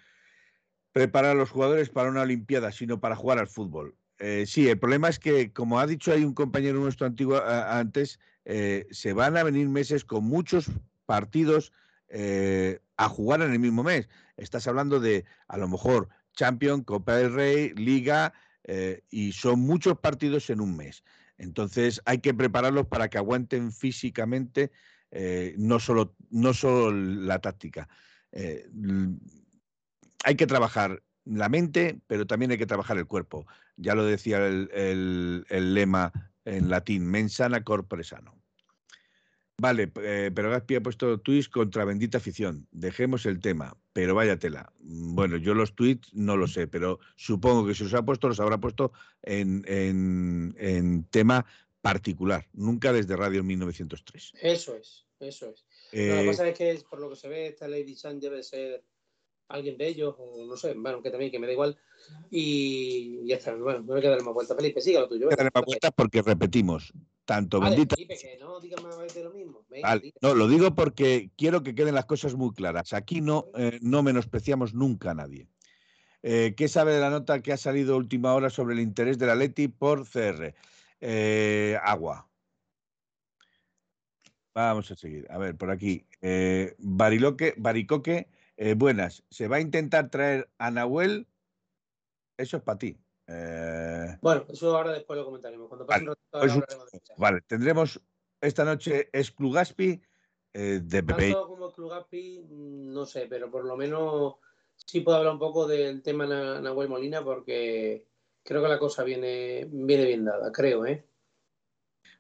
[0.92, 3.96] preparar a los jugadores para una Olimpiada, sino para jugar al fútbol.
[4.24, 8.20] Eh, sí, el problema es que, como ha dicho ahí un compañero nuestro antiguo antes,
[8.46, 10.70] eh, se van a venir meses con muchos
[11.08, 11.74] partidos
[12.08, 14.10] eh, a jugar en el mismo mes.
[14.38, 18.34] Estás hablando de, a lo mejor, Champions, Copa del Rey, Liga,
[19.10, 21.04] y son muchos partidos en un mes.
[21.38, 24.72] Entonces hay que prepararlos para que aguanten físicamente,
[25.58, 27.90] no, solo, no solo la táctica.
[30.24, 33.46] hay que trabajar la mente, pero también hay que trabajar el cuerpo.
[33.78, 36.12] Ya lo decía el, lema
[36.46, 38.42] en latín, mensana corpore sano.
[39.58, 42.68] Vale, eh, pero Gaspi ha puesto tweets contra bendita afición.
[42.72, 44.74] Dejemos el tema, pero vaya tela.
[44.80, 48.40] Bueno, yo los tweets no lo sé, pero supongo que si los ha puesto, los
[48.40, 51.46] habrá puesto en, en, tema
[51.82, 54.34] particular, nunca desde Radio 1903.
[54.42, 55.64] Eso es, eso es.
[55.92, 58.84] lo que eh, pasa es que, por lo que se ve, esta Lady debe ser
[59.52, 61.78] alguien de ellos, o no sé, bueno, que también, que me da igual.
[62.30, 64.56] Y ya está, bueno, no me queda más vuelta.
[64.56, 65.30] Felipe, siga lo tuyo.
[65.30, 66.94] No más vueltas porque repetimos.
[67.26, 67.96] Tanto bendita.
[67.96, 69.66] Felipe, que no digas más de lo mismo.
[70.22, 72.94] no, lo digo porque quiero que queden las cosas muy claras.
[72.94, 75.48] Aquí no, eh, no menospreciamos nunca a nadie.
[76.24, 79.28] Eh, ¿Qué sabe de la nota que ha salido última hora sobre el interés de
[79.28, 80.54] la Leti por CR?
[81.00, 82.28] Eh, agua.
[84.54, 85.28] Vamos a seguir.
[85.30, 86.06] A ver, por aquí.
[86.80, 88.28] Bariloque, Baricoque
[88.64, 89.24] eh, buenas.
[89.32, 91.28] Se va a intentar traer a Nahuel.
[92.38, 92.96] Eso es para ti.
[93.26, 95.68] Eh, bueno, eso ahora después lo comentaremos.
[95.68, 98.00] Cuando pase vale, pues, vale, tendremos
[98.40, 100.00] esta noche es Clugaspi
[100.54, 101.02] eh, de.
[101.02, 104.36] Tanto como Clugaspi, mm, no sé, pero por lo menos
[104.76, 108.06] sí puedo hablar un poco del tema Nahuel Molina porque
[108.44, 111.08] creo que la cosa viene, viene bien dada, creo, ¿eh?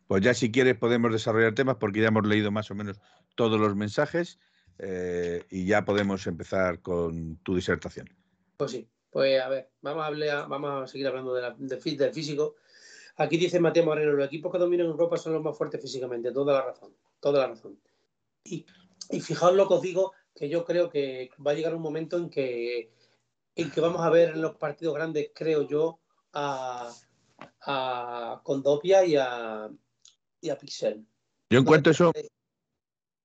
[0.07, 2.99] Pues ya si quieres podemos desarrollar temas porque ya hemos leído más o menos
[3.35, 4.39] todos los mensajes
[4.83, 8.09] eh, y ya podemos empezar con tu disertación.
[8.57, 12.55] Pues sí, pues a ver, vamos a, hablar, vamos a seguir hablando de del físico.
[13.17, 16.53] Aquí dice Mateo Moreno, los equipos que dominan Europa son los más fuertes físicamente, toda
[16.53, 17.79] la razón, toda la razón.
[18.43, 18.65] Y,
[19.11, 22.17] y fijaos lo que os digo, que yo creo que va a llegar un momento
[22.17, 22.91] en que,
[23.55, 25.99] en que vamos a ver en los partidos grandes, creo yo,
[26.33, 26.91] a,
[27.67, 29.69] a Condopia y a,
[30.39, 31.05] y a Pixel.
[31.51, 32.11] Yo encuentro eso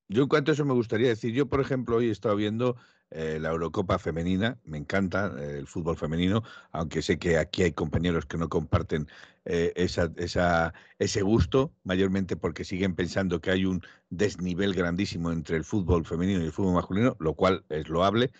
[0.08, 2.76] Yo en cuanto a eso me gustaría decir, yo por ejemplo hoy he estado viendo
[3.10, 6.42] eh, la Eurocopa femenina, me encanta eh, el fútbol femenino,
[6.72, 9.08] aunque sé que aquí hay compañeros que no comparten
[9.44, 15.64] eh, esa, ese gusto, mayormente porque siguen pensando que hay un desnivel grandísimo entre el
[15.64, 18.32] fútbol femenino y el fútbol masculino, lo cual es loable.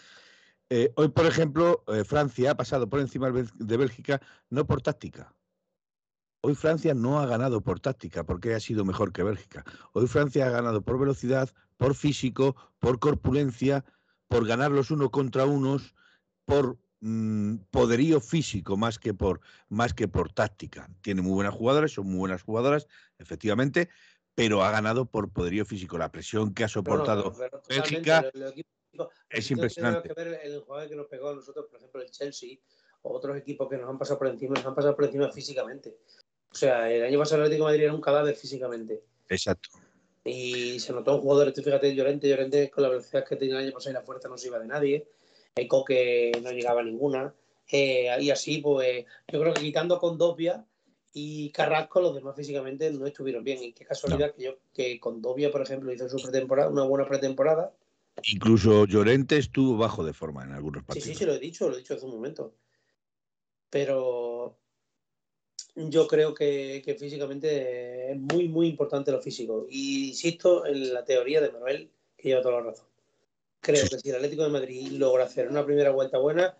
[0.96, 5.32] hoy, por ejemplo, Francia ha pasado por encima de Bélgica no por táctica,
[6.46, 9.64] Hoy Francia no ha ganado por táctica, porque ha sido mejor que Bélgica.
[9.92, 13.84] Hoy Francia ha ganado por velocidad, por físico, por corpulencia,
[14.28, 15.96] por ganar los uno contra unos,
[16.44, 20.88] por mm, poderío físico más que por más que por táctica.
[21.00, 22.86] Tiene muy buenas jugadoras, son muy buenas jugadoras,
[23.18, 23.88] efectivamente,
[24.36, 25.98] pero ha ganado por poderío físico.
[25.98, 27.34] La presión que ha soportado
[27.68, 28.24] Bélgica
[29.30, 30.10] es impresionante.
[30.10, 32.56] Que ver el jugador que nos pegó a nosotros, por ejemplo, el Chelsea,
[33.02, 35.96] o otros equipos que nos han pasado por encima, nos han pasado por encima físicamente.
[36.50, 39.02] O sea, el año pasado el Atlético de Madrid era un cadáver físicamente.
[39.28, 39.68] Exacto.
[40.24, 43.66] Y se notó un jugador, tú fíjate, Llorente, Llorente con la velocidad que tenía el
[43.66, 45.06] año pasado y la fuerza no se iba de nadie.
[45.54, 47.34] El Coque no llegaba a ninguna.
[47.70, 50.64] Eh, y así, pues, yo creo que quitando con Dobia
[51.12, 53.62] y Carrasco, los demás físicamente no estuvieron bien.
[53.62, 57.06] Y qué casualidad que yo, que con Dobia, por ejemplo, hizo su pretemporada, una buena
[57.06, 57.72] pretemporada.
[58.32, 61.06] Incluso Llorente estuvo bajo de forma en algunos partidos.
[61.06, 62.54] Sí, sí, sí, lo he dicho, lo he dicho hace un momento.
[63.70, 64.58] Pero
[65.76, 69.66] yo creo que, físicamente es muy, muy importante lo físico.
[69.68, 72.86] Y insisto en la teoría de Manuel, que lleva toda la razón.
[73.60, 76.56] Creo que si el Atlético de Madrid logra hacer una primera vuelta buena,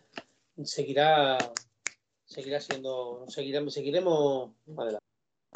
[0.63, 1.39] seguirá,
[2.25, 5.06] seguirá siendo, seguiremos, seguiremos adelante.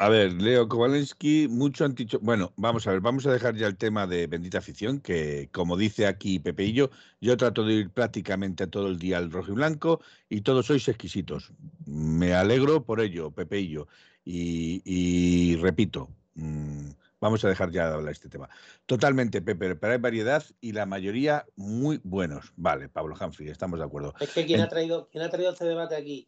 [0.01, 2.17] A ver, Leo Kowalensky, mucho han dicho.
[2.21, 5.77] Bueno, vamos a ver, vamos a dejar ya el tema de bendita afición, que como
[5.77, 6.89] dice aquí Pepe y yo,
[7.21, 10.87] yo trato de ir prácticamente todo el día al rojo y blanco y todos sois
[10.87, 11.53] exquisitos.
[11.85, 13.87] Me alegro por ello, Pepe y yo.
[14.25, 16.89] Y, repito, mm,
[17.21, 18.49] vamos a dejar ya de hablar este tema.
[18.85, 22.51] Totalmente, Pepe, pero hay variedad y la mayoría muy buenos.
[22.57, 24.13] Vale, Pablo Humphrey, estamos de acuerdo.
[24.19, 26.27] Es que ¿quién, ha, traído, ¿quién ha traído este debate aquí?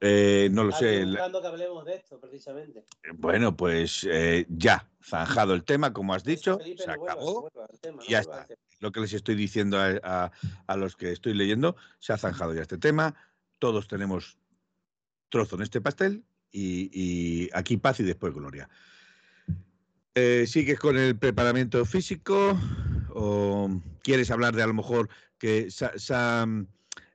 [0.00, 1.04] Eh, no lo sé.
[1.04, 2.80] que hablemos de esto, precisamente.
[3.02, 7.50] Eh, bueno, pues eh, ya, zanjado el tema, como has dicho, se acabó.
[8.08, 8.46] ya está.
[8.80, 10.30] Lo que les estoy diciendo a,
[10.76, 13.14] los que estoy leyendo, se ha zanjado ya este tema.
[13.58, 14.38] Todos tenemos
[15.28, 18.68] trozo en este pastel y, aquí paz y después gloria.
[20.46, 22.58] ¿Sigues con el preparamiento físico
[23.10, 23.70] o
[24.02, 26.68] quieres hablar de a lo mejor que Sam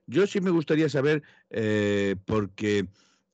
[0.06, 2.86] yo sí me gustaría saber, eh, porque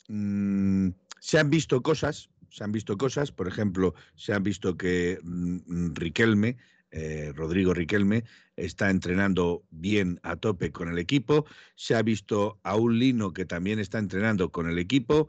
[0.08, 5.18] mm, se han visto cosas, se han visto cosas, por ejemplo, se han visto que
[5.22, 6.56] mm, Riquelme,
[6.92, 8.24] eh, Rodrigo Riquelme,
[8.56, 13.46] está entrenando bien a tope con el equipo, se ha visto a un Lino que
[13.46, 15.28] también está entrenando con el equipo.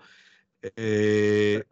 [0.75, 1.63] Eh.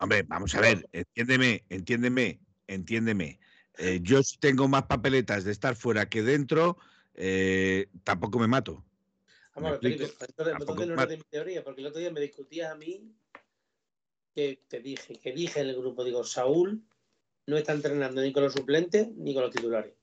[0.00, 3.40] Hombre, vamos a ver, entiéndeme, entiéndeme, entiéndeme.
[4.02, 6.78] yo tengo más papeletas de estar fuera que dentro,
[7.14, 8.84] eh, tampoco me mato.
[9.56, 10.16] Vamos, entonces,
[10.88, 13.12] no de mi teoría, porque el otro día me discutías a mí
[14.32, 16.84] que te dije, que dije en el grupo, digo, Saúl
[17.46, 19.94] no está entrenando ni con los suplentes ni con los titulares.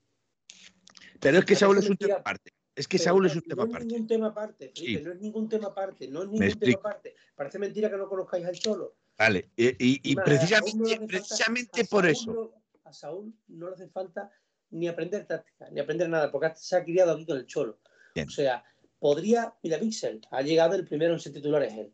[1.22, 2.52] Pero es que Saúl es un tema aparte.
[2.76, 3.86] Es que Saúl es un tema aparte.
[3.86, 6.80] No es ningún tema aparte, Felipe, no es ningún tema aparte, no es ningún tema
[6.80, 7.16] aparte.
[7.34, 8.98] Parece mentira que no conozcáis al Cholo.
[9.18, 12.54] Vale, y, precisamente, precisamente por eso.
[12.84, 14.30] a Saúl no le hace falta
[14.72, 17.80] ni aprender táctica, ni aprender nada, porque se ha criado aquí con el cholo.
[18.16, 18.64] O sea,
[19.00, 21.94] podría, mira, Pixel, ha llegado el primero en ser titular es él.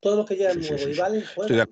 [0.00, 1.68] Todos los que llegan nuevos y valen juegan.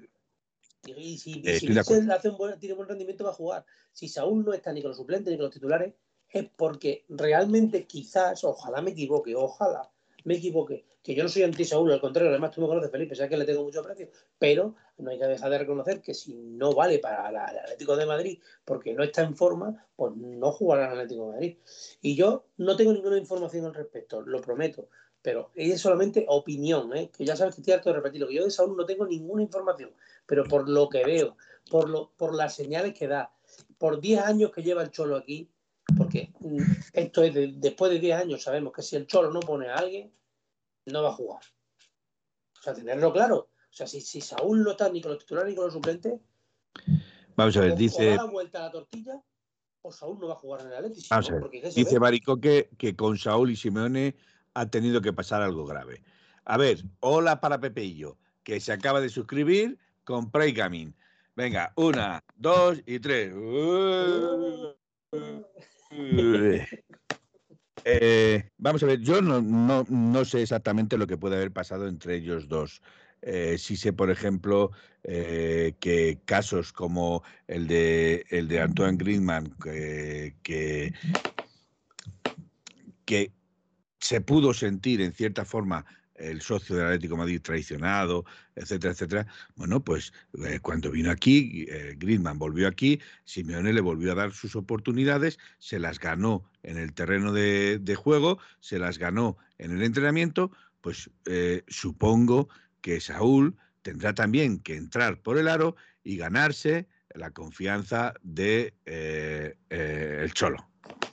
[0.84, 3.64] Y, si, Pixel hace un buen, tiene buen rendimiento va a jugar.
[3.92, 5.94] Si Saúl no está ni con los suplentes ni con los titulares,
[6.28, 9.90] es porque realmente quizás, ojalá me equivoque, ojalá
[10.24, 13.30] me equivoque, que yo no soy anti-Saúl, al contrario, además tú me conoces, Felipe, sabes
[13.30, 16.72] que le tengo mucho aprecio, pero no hay que dejar de reconocer que si no
[16.74, 20.92] vale para el Atlético de Madrid porque no está en forma, pues no jugará el
[20.92, 21.56] Atlético de Madrid.
[22.00, 24.88] Y yo no tengo ninguna información al respecto, lo prometo,
[25.22, 27.10] pero es solamente opinión, ¿eh?
[27.16, 29.42] que ya sabes que estoy harto de repetirlo, que yo de Saúl no tengo ninguna
[29.42, 29.90] información,
[30.26, 31.36] pero por lo que veo,
[31.68, 33.32] por, lo, por las señales que da,
[33.78, 35.48] por 10 años que lleva el Cholo aquí,
[35.96, 36.62] porque mm,
[36.92, 40.12] esto es después de 10 años sabemos que si el Cholo no pone a alguien,
[40.86, 41.42] no va a jugar.
[42.58, 43.36] O sea, tenerlo claro.
[43.36, 46.20] O sea, si, si Saúl no está ni con los titulares ni con los suplentes,
[47.36, 48.14] Vamos a ver, dice.
[48.14, 49.22] O da vuelta a la tortilla,
[49.82, 51.06] o Saúl no va a jugar en el Atlético.
[51.10, 51.50] Vamos a ver.
[51.74, 54.16] Dice Maricoque que con Saúl y Simeone
[54.54, 56.02] ha tenido que pasar algo grave.
[56.44, 60.94] A ver, hola para Pepeillo, que se acaba de suscribir con Preigamin.
[61.34, 63.32] Venga, una, dos y tres.
[67.84, 72.16] Eh, vamos a ver, yo no, no, sé exactamente lo que puede haber pasado entre
[72.16, 72.82] ellos dos.
[73.22, 74.72] Eh, sí sé, por ejemplo,
[75.04, 80.92] eh, que casos como el de, el de Antoine Griezmann, que, que,
[83.04, 83.32] que
[83.98, 85.84] se pudo sentir en cierta forma
[86.22, 89.26] el socio del Atlético Madrid traicionado, etcétera, etcétera.
[89.56, 90.12] Bueno, pues
[90.44, 95.38] eh, cuando vino aquí, eh, Griezmann volvió aquí, Simeone le volvió a dar sus oportunidades,
[95.58, 101.10] se las ganó en el terreno de, juego, se las ganó en el entrenamiento, pues
[101.26, 102.48] eh, supongo
[102.80, 108.74] que Saúl tendrá también que entrar por el aro y ganarse la confianza de
[109.68, 110.68] el Cholo.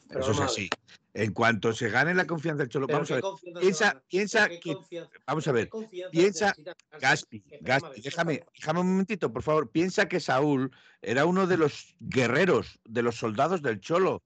[0.10, 0.70] Eso es así.
[1.14, 3.24] En cuanto se gane la confianza del Cholo, vamos a ver.
[3.60, 4.78] Piensa, piensa que.
[5.26, 5.70] Vamos a ver.
[6.12, 6.54] Piensa.
[7.00, 9.72] Gaspi, Gaspi, déjame, déjame un momentito, por favor.
[9.72, 14.24] Piensa que Saúl era uno de los guerreros, de los soldados del Cholo.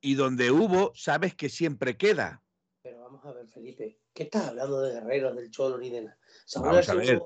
[0.00, 2.42] Y donde hubo, sabes que siempre queda.
[2.82, 3.98] Pero vamos a ver, Felipe.
[4.14, 6.18] ¿Qué estás hablando de guerreros del Cholo ni de nada?
[6.46, 7.22] Saúl, vamos a ver.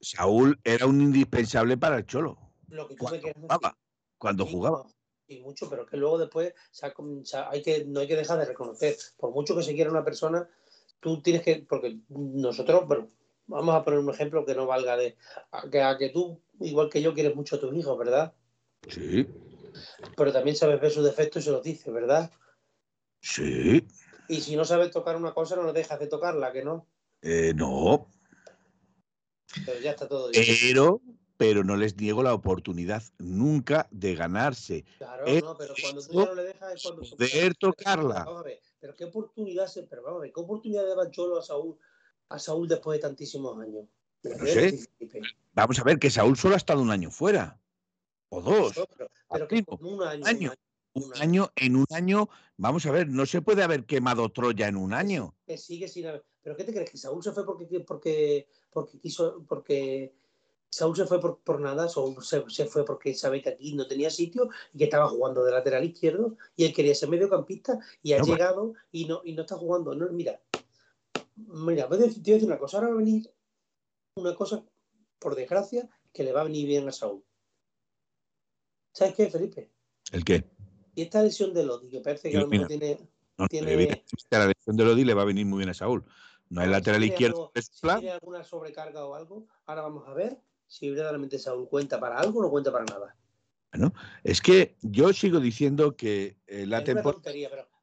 [0.00, 2.36] Saúl era un indispensable para el Cholo.
[2.66, 3.78] Lo que tú cuando jugaba.
[4.18, 4.84] Cuando jugaba
[5.28, 9.30] y mucho, pero que luego después hay que, no hay que dejar de reconocer, por
[9.30, 10.48] mucho que se quiera una persona,
[11.00, 13.08] tú tienes que, porque nosotros, bueno,
[13.46, 15.16] vamos a poner un ejemplo que no valga de,
[15.52, 18.32] a que, a que tú, igual que yo, quieres mucho a tus hijos, ¿verdad?
[18.88, 19.26] Sí.
[20.16, 22.30] Pero también sabes ver sus defectos y se los dices, ¿verdad?
[23.20, 23.86] Sí.
[24.28, 26.86] Y si no sabes tocar una cosa, no lo dejas de tocarla, ¿que no?
[27.22, 28.08] Eh, no.
[29.64, 30.30] Pero ya está todo.
[30.32, 31.00] Pero,
[31.38, 34.84] pero no les niego la oportunidad nunca de ganarse.
[34.98, 38.24] Claro, no, pero cuando tú ya no le dejas es cuando poder tocarla.
[38.24, 41.38] Vamos a ver, pero qué oportunidad, se, pero vamos a ver, qué oportunidad de Bancholo
[41.38, 41.78] a Saúl,
[42.28, 43.86] a Saúl después de tantísimos años.
[44.24, 44.80] No sé.
[45.54, 47.60] Vamos a ver que Saúl solo ha estado un año fuera.
[48.30, 48.74] O dos.
[49.30, 50.52] pero, que un año.
[50.94, 51.52] Un año.
[51.54, 55.36] en un año, vamos a ver, no se puede haber quemado Troya en un año.
[55.46, 56.24] Que sigue sin haber.
[56.42, 56.90] ¿Pero qué te crees?
[56.90, 60.14] ¿Que Saúl se fue porque, porque, porque quiso, porque
[60.70, 64.50] Saúl se fue por, nada, Saúl se, fue porque sabe que aquí no tenía sitio
[64.72, 68.74] y que estaba jugando de lateral izquierdo y él quería ser mediocampista y ha llegado
[68.92, 69.94] y no, y no está jugando.
[69.94, 70.40] No, mira,
[71.36, 73.30] mira, voy a decir una cosa, ahora va a venir
[74.16, 74.62] una cosa,
[75.18, 77.24] por desgracia, que le va a venir bien a Saúl.
[78.92, 79.70] ¿Sabes qué, Felipe?
[80.12, 80.44] ¿El qué?
[80.94, 82.98] Y esta lesión de Lodi, que parece que no tiene...
[83.48, 84.04] tiene...
[84.30, 86.04] La lesión de Lodi le va a venir muy bien a Saúl.
[86.50, 87.52] No hay lateral izquierdo.
[87.54, 92.18] si tiene alguna sobrecarga o algo, ahora vamos a ver si verdaderamente Saúl cuenta para
[92.18, 93.16] algo o no cuenta para nada.
[93.72, 97.20] Bueno, es que yo sigo diciendo que eh, la temporada.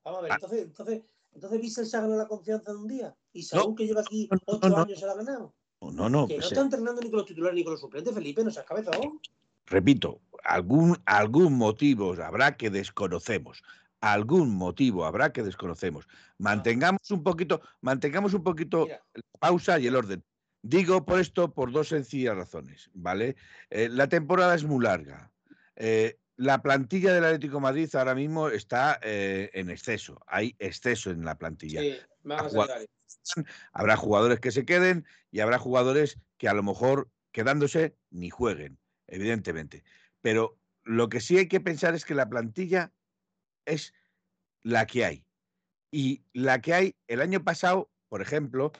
[0.03, 0.35] Vamos a ver, ah.
[0.35, 1.01] entonces, entonces,
[1.33, 3.15] entonces se ha ganado la confianza de un día.
[3.33, 5.53] Y Saúl, que lleva aquí ocho años, se la ha ganado.
[5.81, 6.27] No, no.
[6.27, 8.65] Que no está entrenando ni con los titulares ni con los suplentes, Felipe, no seas
[8.65, 9.19] cabezón.
[9.67, 13.63] Repito, algún, algún motivo habrá que desconocemos.
[13.99, 16.07] Algún motivo habrá que desconocemos.
[16.37, 18.99] Mantengamos un poquito, mantengamos un poquito la
[19.39, 20.23] pausa y el orden.
[20.67, 23.35] Digo por esto por dos sencillas razones, ¿vale?
[23.69, 25.31] Eh, la temporada es muy larga.
[25.75, 30.19] Eh, la plantilla del Atlético Madrid ahora mismo está eh, en exceso.
[30.25, 31.81] Hay exceso en la plantilla.
[31.81, 31.99] Sí,
[33.73, 38.79] habrá jugadores que se queden y habrá jugadores que a lo mejor quedándose ni jueguen,
[39.05, 39.83] evidentemente.
[40.21, 42.91] Pero lo que sí hay que pensar es que la plantilla
[43.65, 43.93] es
[44.63, 45.25] la que hay.
[45.91, 48.71] Y la que hay el año pasado, por ejemplo,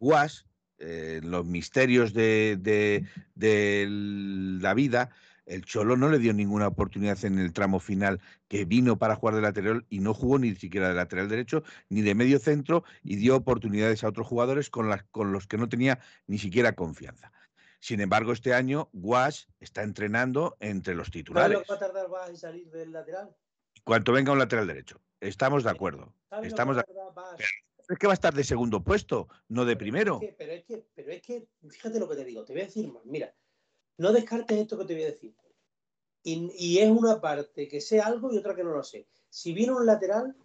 [0.00, 0.49] Guas
[0.80, 3.04] eh, los misterios de,
[3.36, 5.10] la vida,
[5.44, 9.34] el Cholo no le dio ninguna oportunidad en el tramo final que vino para jugar
[9.34, 13.16] de lateral y no jugó ni siquiera de lateral derecho ni de medio centro y
[13.16, 17.30] dio oportunidades a otros jugadores con, con los que no tenía ni siquiera confianza.
[17.78, 21.58] Sin embargo, este año Guas está entrenando entre los titulares.
[21.70, 23.34] va a tardar Guas en salir del lateral?
[23.84, 25.00] Cuanto venga un lateral derecho.
[25.20, 26.14] Estamos de acuerdo.
[26.42, 27.12] Estamos de acuerdo
[27.92, 30.20] es que va a estar de segundo puesto, no de primero.
[30.38, 32.90] pero, es que, pero es que, fíjate lo que te digo, te voy a decir
[32.92, 33.04] más.
[33.04, 33.34] Mira,
[33.98, 35.34] no descartes esto que te voy a decir.
[36.22, 39.08] Y, es una parte que sé algo y otra que no lo sé.
[39.28, 40.36] Si viene un lateral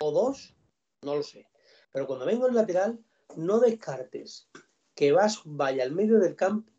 [0.00, 0.54] o dos,
[1.02, 1.48] no lo sé.
[1.90, 3.02] Pero cuando venga un lateral,
[3.36, 4.48] no descartes
[4.94, 6.70] que vas, vaya al medio del campo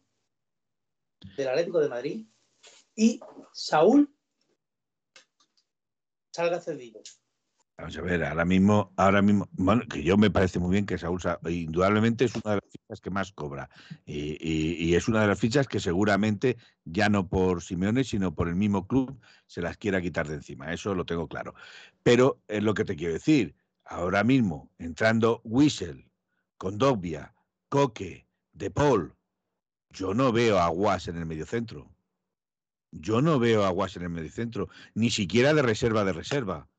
[1.38, 2.28] del Atlético de Madrid
[2.96, 3.20] y
[3.54, 4.14] Saúl
[6.32, 7.02] salga cedido.
[7.84, 10.98] Vamos a ver, ahora mismo, ahora mismo, bueno, que yo me parece muy bien que
[10.98, 11.20] Saúl,
[11.50, 13.70] indudablemente es una de las fichas que más cobra
[14.06, 16.56] y, es una de las fichas que seguramente
[16.86, 20.72] ya no por Simeone, sino por el mismo club se las quiera quitar de encima,
[20.72, 21.56] eso lo tengo claro.
[22.04, 23.54] Pero es lo que te quiero decir,
[23.84, 26.10] ahora mismo entrando Whistle,
[26.56, 27.34] Condovia,
[27.68, 29.14] Coque, De Paul,
[29.90, 31.94] yo no veo a Guas en el mediocentro.
[32.92, 36.70] Yo no veo a Guas en el mediocentro, ni siquiera de reserva de reserva.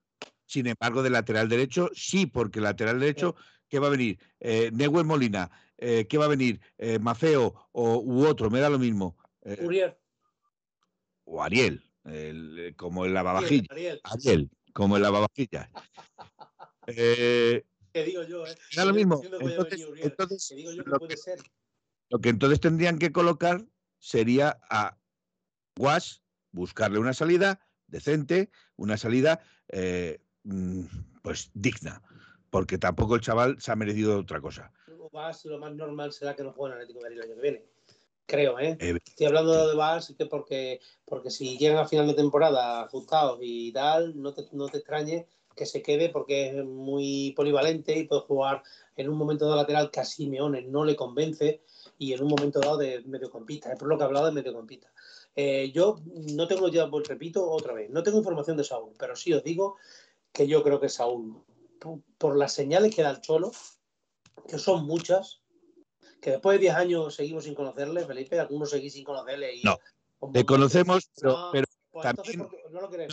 [0.54, 3.34] Sin embargo, de lateral derecho, sí, porque lateral derecho,
[3.68, 4.20] ¿qué va a venir?
[4.38, 4.70] Eh,
[5.04, 6.60] Molina, eh, ¿qué va a venir?
[6.78, 8.50] Eh, ¿Mafeo o, u otro?
[8.50, 9.16] Me da lo mismo.
[9.42, 9.96] Uriel.
[11.24, 11.82] O Ariel,
[12.76, 13.66] como el lavavajillas.
[13.68, 14.50] Ariel, Ariel.
[14.72, 15.70] como el lavavajillas.
[16.86, 17.64] ¿Qué
[18.06, 18.46] digo yo?
[18.46, 18.54] Eh?
[18.76, 19.20] Da lo mismo.
[19.40, 21.40] Entonces, digo yo que puede ser.
[22.10, 23.66] Lo que entonces tendrían que colocar
[23.98, 24.96] sería a
[25.76, 29.42] Guas, buscarle una salida decente, una salida
[29.72, 30.23] mm,
[31.22, 32.02] pues digna
[32.54, 34.70] porque tampoco el chaval se ha merecido otra cosa.
[35.10, 37.42] Vas, lo más normal será que no juegue en Atlético de Madrid el año que
[37.42, 37.64] viene.
[38.26, 38.78] Creo, ¿eh?
[38.78, 43.72] Estoy hablando de Vas que porque, porque si llegan a final de temporada ajustados y
[43.72, 45.26] tal, no te, no te extrañe
[45.56, 48.62] que se quede porque es muy polivalente y puede jugar
[48.94, 51.60] en un momento de lateral que a Simeone no le convence
[51.98, 53.72] y en un momento dado de mediocampista.
[53.72, 54.92] Es por lo que he hablado de mediocampista.
[55.34, 55.96] Eh, yo
[56.32, 59.42] no tengo ya, pues repito otra vez, no tengo información de Saúl, pero sí os
[59.42, 59.76] digo
[60.34, 61.42] que yo creo que Saúl
[62.18, 63.52] por las señales que da el Cholo,
[64.48, 65.42] que son muchas,
[66.20, 69.54] que después de 10 años seguimos sin conocerle, Felipe, algunos seguís sin conocerle.
[69.54, 69.78] Y no,
[70.32, 71.10] le conocemos,
[71.52, 72.48] pero, pues también,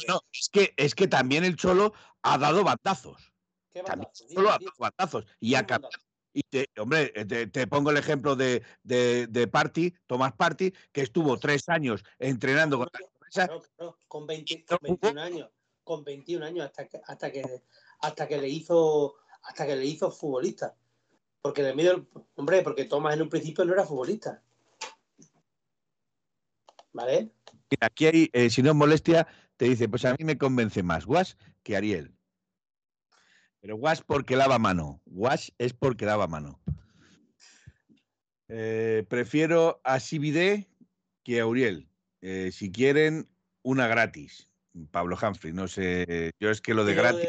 [0.08, 3.34] no, es, que, es que también el Cholo ha dado batazos.
[3.72, 4.28] ¿Qué batazos?
[4.30, 5.26] Cholo ha dado batazos.
[5.40, 5.66] Y a
[6.34, 11.68] y te, hombre, te, pongo el ejemplo de, de, Party, Tomás Party, que estuvo tres
[11.68, 12.88] años entrenando con
[14.08, 15.50] con, 21 años,
[15.84, 17.64] con 21 años hasta que, hasta que
[18.00, 20.76] hasta que le hizo hasta que le hizo futbolista.
[21.42, 24.44] Porque en el medio, hombre, porque Tomás en un principio no era futbolista.
[26.94, 27.32] ¿Vale?
[27.80, 29.28] Aquí hay, eh, si no es molestia,
[29.58, 32.14] te dice, pues a mí me convence más Guas que Ariel.
[33.62, 35.02] Pero Guas porque lava mano.
[35.06, 36.62] Guas es porque lava mano.
[38.50, 40.68] Eh, prefiero a Sibide
[41.24, 41.88] que a Uriel.
[42.22, 43.30] Eh, si quieren,
[43.62, 44.51] una gratis.
[44.92, 47.28] Pablo Humphrey, no sé, yo es que lo de gratis...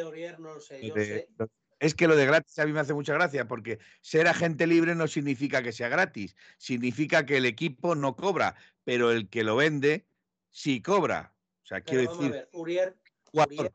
[1.78, 4.94] Es que lo de gratis a mí me hace mucha gracia porque ser agente libre
[4.94, 9.56] no significa que sea gratis, significa que el equipo no cobra, pero el que lo
[9.56, 10.06] vende
[10.48, 11.34] sí cobra.
[11.64, 12.32] O sea, quiero decir...
[12.32, 12.94] A ver, Uriel,
[13.32, 13.72] Uriel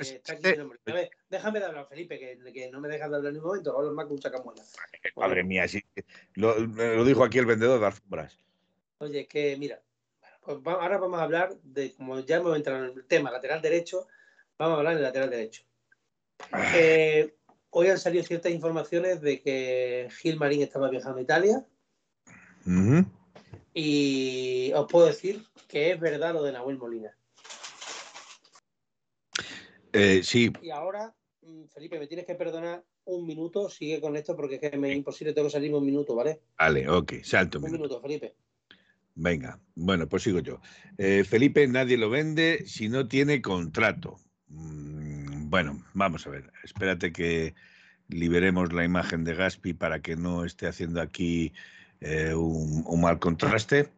[0.00, 0.78] está aquí nombre.
[1.30, 4.06] déjame de hablar, Felipe, que, no me dejas de hablar en un momento, hablo más
[4.06, 4.54] que un.
[5.16, 5.82] Madre mía, sí.
[6.34, 8.36] Lo, lo dijo aquí el vendedor de alfombras.
[8.98, 9.89] Oye, que mira, pues
[10.64, 14.06] ahora vamos a hablar de, como ya hemos entrado en el tema lateral derecho,
[14.58, 15.62] vamos a hablar del lateral derecho.
[16.52, 16.72] Ah.
[16.76, 17.34] Eh,
[17.70, 21.66] hoy han salido ciertas informaciones de que Gil Marín estaba viajando a Italia.
[23.72, 27.16] Y os puedo decir que es verdad lo de Nahuel Molina.
[29.92, 30.52] Eh, sí.
[30.62, 34.60] Y ahora, mm, Felipe, me tienes que perdonar un minuto, sigue con esto porque es
[34.60, 36.40] que me es imposible, tengo que salirme un minuto, ¿vale?
[36.58, 38.34] Vale, ok, salto un, minuto, Felipe.
[39.22, 40.62] Venga, bueno, pues sigo yo.
[40.96, 44.16] Eh, Felipe, nadie lo vende si no tiene contrato.
[44.48, 46.50] Mm, bueno, vamos a ver.
[46.64, 47.54] Espérate que
[48.08, 51.52] liberemos la imagen de Gaspi para que no esté haciendo aquí
[52.00, 53.90] eh, un, mal contraste.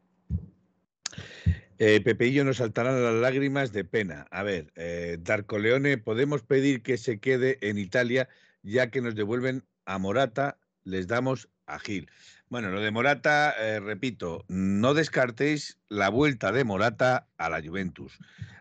[1.78, 4.26] Eh, Pepe y yo nos saltarán las lágrimas de pena.
[4.32, 8.28] A ver, eh, Darko Leone, podemos pedir que se quede en Italia
[8.64, 12.10] ya que nos devuelven a Morata, les damos a Gil.
[12.52, 18.18] Bueno, lo de Morata, eh, repito, no descartéis la vuelta de Morata a la Juventus.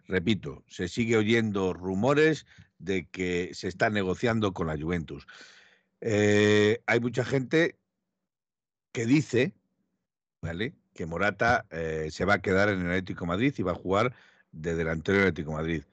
[0.07, 2.45] Repito, se sigue oyendo rumores
[2.79, 5.27] de que se está negociando con la Juventus.
[5.99, 7.77] Eh, hay mucha gente
[8.93, 9.55] que dice,
[10.41, 10.73] ¿vale?
[10.93, 14.15] Que Morata eh, se va a quedar en el Atlético Madrid y va a jugar
[14.53, 15.83] de delantero del Atlético Madrid.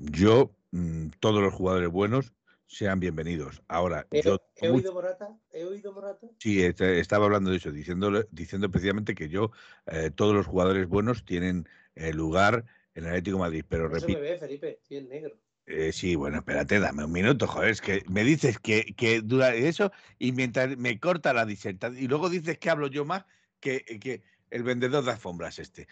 [0.00, 2.32] yo, mm, todos los jugadores buenos,
[2.66, 3.62] sean bienvenidos.
[3.68, 4.40] Ahora, ¿He, yo.
[4.56, 5.38] ¿he oído Morata?
[5.52, 6.26] ¿He oído Morata?
[6.38, 9.52] Sí, estaba hablando de eso, diciendo, diciendo precisamente que yo,
[9.86, 12.64] eh, todos los jugadores buenos tienen eh, lugar
[12.94, 14.18] en el Atlético Madrid, pero repito.
[14.18, 15.36] me ve, Felipe, estoy en negro.
[15.66, 19.54] Eh, sí, bueno, espérate, dame un minuto, joder, es que me dices que, que dura
[19.54, 23.24] eso y mientras me corta la disertación y luego dices que hablo yo más
[23.58, 25.88] que, que el vendedor de alfombras este.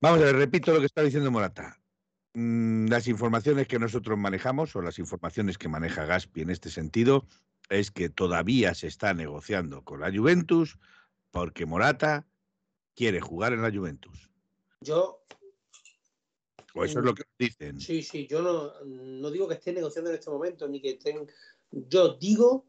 [0.00, 1.78] Vamos a ver, repito lo que está diciendo Morata.
[2.34, 7.26] Mm, las informaciones que nosotros manejamos o las informaciones que maneja Gaspi en este sentido
[7.70, 10.76] es que todavía se está negociando con la Juventus
[11.30, 12.26] porque Morata
[12.94, 14.30] quiere jugar en la Juventus.
[14.80, 15.24] Yo.
[16.74, 17.80] O eso es lo que dicen.
[17.80, 21.30] Sí, sí, yo no, no digo que esté negociando en este momento, ni que estén.
[21.70, 22.66] Yo digo,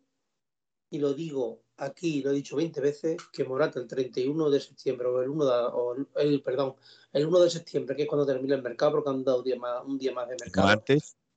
[0.92, 5.08] y lo digo aquí lo he dicho 20 veces, que Morata el 31 de septiembre
[5.08, 6.76] o el 1 de, el, perdón,
[7.14, 9.58] el 1 de septiembre, que es cuando termina el mercado, porque han dado un día
[9.58, 10.84] más, un día más de mercado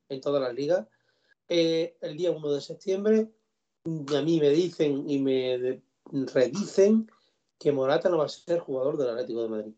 [0.08, 0.86] en todas las ligas,
[1.48, 3.30] eh, el día 1 de septiembre
[3.84, 5.80] a mí me dicen y me
[6.10, 7.10] redicen
[7.58, 9.72] que Morata no va a ser jugador del Atlético de Madrid.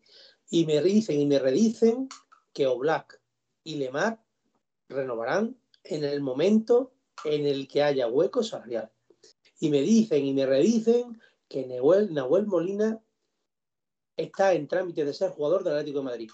[0.49, 2.09] Y me dicen y me redicen
[2.53, 3.21] que Oblak
[3.63, 4.21] y Lemar
[4.89, 6.93] renovarán en el momento
[7.23, 8.91] en el que haya hueco salarial.
[9.61, 12.99] Y me dicen y me redicen que Nahuel, Nahuel Molina
[14.17, 16.31] está en trámite de ser jugador del Atlético de Madrid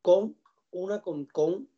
[0.00, 0.36] con
[0.70, 1.68] una con,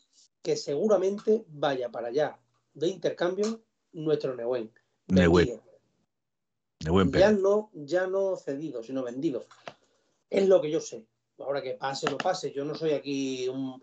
[0.43, 2.39] que seguramente vaya para allá
[2.74, 3.62] de intercambio
[3.93, 4.70] nuestro Nehuen.
[5.07, 5.62] Nehuen.
[7.12, 9.47] ya no, ya no cedido, sino vendido.
[10.29, 11.07] Es lo que yo sé.
[11.39, 13.83] Ahora que pase o no pase, yo no soy aquí un,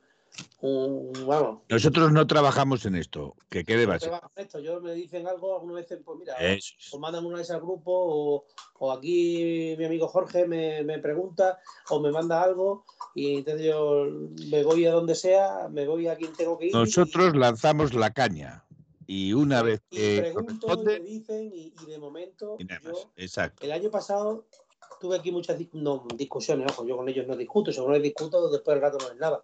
[1.69, 4.09] nosotros no trabajamos en esto, que quede base.
[4.35, 4.59] esto.
[4.59, 6.35] Yo me dicen algo, algunas veces, pues mira,
[6.91, 8.45] o mandan una vez al grupo,
[8.79, 11.59] o, aquí mi amigo Jorge me, pregunta,
[11.89, 14.05] o me manda algo, y entonces yo
[14.49, 16.73] me voy a donde sea, me voy a quien tengo que ir.
[16.73, 18.63] Nosotros lanzamos la caña.
[19.05, 20.31] Y una vez que.
[20.33, 22.57] pregunto, me dicen, y, de momento.
[23.17, 23.65] exacto.
[23.65, 24.45] El año pasado
[25.01, 28.75] tuve aquí muchas no, discusiones, ojo, yo con ellos no discuto, según no discuto, después
[28.75, 29.43] del rato no es nada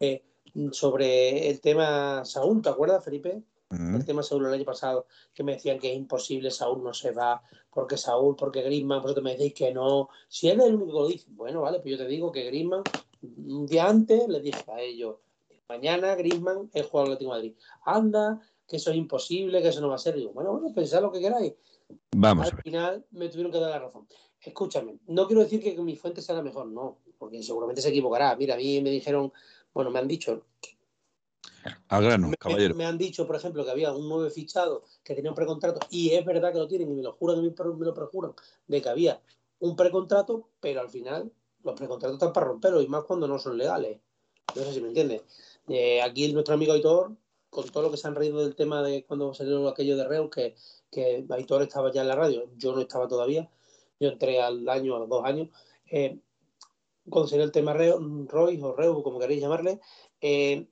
[0.00, 0.24] eh,
[0.72, 3.42] sobre el tema Saúl, ¿te acuerdas, Felipe?
[3.70, 7.10] El tema Saúl el año pasado, que me decían que es imposible, Saúl no se
[7.10, 7.42] va,
[7.72, 10.08] porque Saúl, porque Griezmann, vosotros me decís que no.
[10.28, 12.44] Si él es el único que lo dice, bueno, vale, pues yo te digo que
[12.44, 12.84] Griezmann,
[13.22, 15.16] un día antes le dije a ellos,
[15.68, 17.54] mañana Griezmann es jugador Atlético de Madrid.
[17.84, 20.14] Anda, que eso es imposible, que eso no va a ser.
[20.14, 21.54] digo, bueno, bueno, pensad lo que queráis.
[22.12, 22.46] Vamos.
[22.46, 24.06] Al final me tuvieron que dar la razón.
[24.40, 28.36] Escúchame, no quiero decir que mi fuente sea la mejor, no, porque seguramente se equivocará.
[28.36, 29.32] Mira, a mí me dijeron
[29.76, 30.42] bueno, me han dicho.
[31.88, 32.74] Al grano, caballero.
[32.74, 36.14] Me, han dicho, por ejemplo, que había un nuevo fichado que tenía un precontrato, y
[36.14, 38.32] es verdad que lo tienen, y me lo juran y me lo prejuran,
[38.66, 39.20] de que había
[39.58, 41.30] un precontrato, pero al final
[41.62, 44.00] los precontratos están para romperlo, y más cuando no son legales.
[44.54, 45.20] No sé si me entiendes.
[45.68, 47.14] Eh, aquí nuestro amigo Aitor,
[47.50, 50.30] con todo lo que se han reído del tema de cuando salió aquello de Reus,
[50.30, 50.56] que,
[50.90, 53.50] que Aitor estaba ya en la radio, yo no estaba todavía,
[54.00, 55.50] yo entré al año, a los dos años.
[55.90, 56.18] Eh,
[57.08, 59.80] cuando el tema Roy o Reu, como queréis llamarle,
[60.20, 60.68] eh,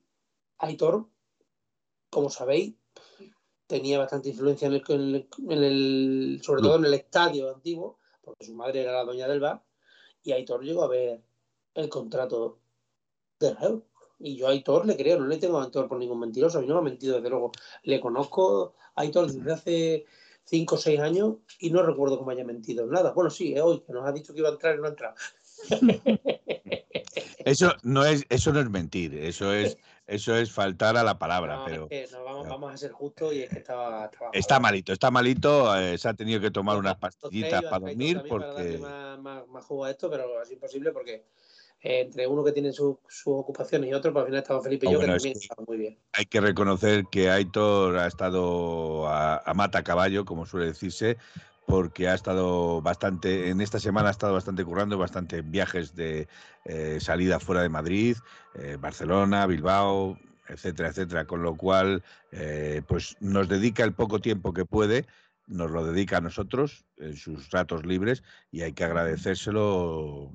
[0.57, 1.07] Aitor,
[2.09, 2.75] como sabéis,
[3.67, 8.93] tenía bastante influencia en el, sobre todo en el estadio antiguo, porque su madre era
[8.93, 9.63] la doña del bar,
[10.23, 11.21] y Aitor llegó a ver
[11.73, 12.59] el contrato
[13.39, 13.85] de Reu.
[14.17, 16.61] Y yo a Aitor le creo, no le tengo a Aitor por ningún mentiroso, a
[16.61, 17.51] mí no me ha mentido desde luego.
[17.83, 20.05] Le conozco a Aitor desde hace
[20.45, 23.11] 5 o 6 años y no recuerdo cómo haya mentido nada.
[23.11, 25.15] Bueno, sí, hoy, que nos ha dicho que iba a entrar y no ha entrado.
[27.45, 31.63] Eso no es, eso no es mentir, eso es, eso es faltar a la palabra.
[31.65, 31.87] pero
[32.25, 36.13] vamos, a ser justos y es que estaba, está malito, está malito, eh, se ha
[36.15, 40.51] tenido que tomar unas pastillitas para dormir porque más, más, jugo a esto, pero es
[40.51, 41.23] imposible porque
[41.81, 44.93] eh, entre uno que tiene sus ocupaciones y otro, pues al final estaba Felipe y
[44.93, 45.37] yo, que también
[45.67, 45.97] muy bien.
[46.13, 51.17] Hay que reconocer que Aitor ha estado a, a, mata caballo, como suele decirse,
[51.65, 56.27] porque ha estado bastante, en esta semana ha estado bastante currando, bastante viajes de
[56.65, 58.17] eh, salida fuera de Madrid,
[58.53, 64.53] eh, Barcelona, Bilbao, etcétera, etcétera, con lo cual eh, pues nos dedica el poco tiempo
[64.53, 65.05] que puede,
[65.47, 70.31] nos lo dedica a nosotros en sus ratos libres y hay que agradecérselo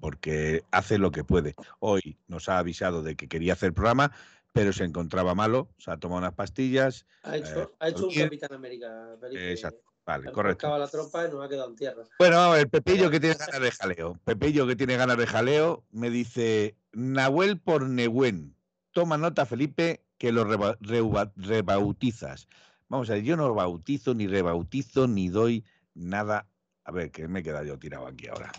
[0.00, 1.54] porque hace lo que puede.
[1.80, 4.12] Hoy nos ha avisado de que quería hacer programa,
[4.52, 7.06] pero se encontraba malo, se ha tomado unas pastillas.
[7.22, 9.16] Ha hecho, ha hecho un Capitán América.
[9.32, 9.91] Exacto.
[10.04, 10.76] Vale, correcto.
[10.76, 12.02] la trompa y nos ha quedado en tierra.
[12.18, 14.18] Bueno, el Pepillo que tiene ganas de jaleo.
[14.24, 18.56] Pepillo que tiene ganas de jaleo me dice, Nahuel por Nehuen.
[18.90, 22.48] Toma nota, Felipe, que lo rebautizas.
[22.88, 26.48] Vamos a ver, yo no bautizo, ni rebautizo, ni doy nada.
[26.84, 28.50] A ver, que me he quedado yo tirado aquí ahora.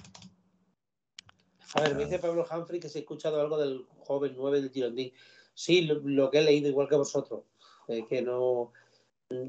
[1.76, 4.72] A ver, me dice Pablo Humphrey que se ha escuchado algo del joven 9 del
[4.72, 5.14] Girondín.
[5.54, 7.44] Sí, lo, que he leído igual que vosotros.
[7.88, 8.72] Eh, que no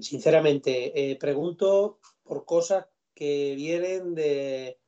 [0.01, 4.79] sinceramente, eh, pregunto por cosas que vienen de,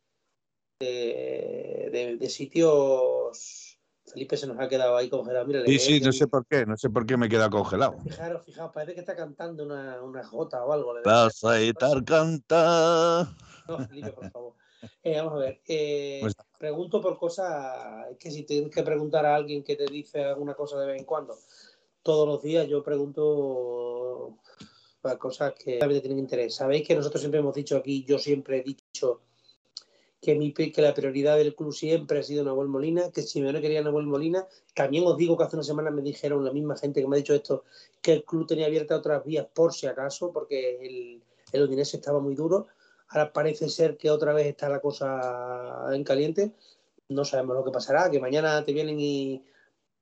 [0.80, 3.78] de, sitios.
[4.04, 5.46] Felipe se nos ha quedado ahí congelado.
[5.66, 7.98] sí, sí, no sé por qué, no sé por qué me he quedado congelado.
[8.04, 10.94] Fijaros, fijaros, parece que está cantando una, una jota o algo.
[11.04, 13.34] Vas a estar canta.
[13.68, 14.54] No, Felipe, por favor.
[15.02, 15.60] Eh, vamos a ver.
[15.66, 20.24] Eh, pues pregunto por cosas que si tienes que preguntar a alguien que te dice
[20.24, 21.36] alguna cosa de vez en cuando,
[22.02, 24.38] todos los días yo pregunto
[25.14, 26.56] cosas que realmente tienen interés.
[26.56, 29.20] Sabéis que nosotros siempre hemos dicho aquí, yo siempre he dicho
[30.20, 33.52] que, mi, que la prioridad del club siempre ha sido Nahuel Molina, que si me
[33.52, 36.76] no quería Nahuel Molina, también os digo que hace una semana me dijeron la misma
[36.76, 37.64] gente que me ha dicho esto,
[38.02, 42.18] que el club tenía abiertas otras vías por si acaso, porque el, el Udinese estaba
[42.18, 42.66] muy duro.
[43.08, 46.52] Ahora parece ser que otra vez está la cosa en caliente.
[47.08, 49.44] No sabemos lo que pasará, que mañana te vienen y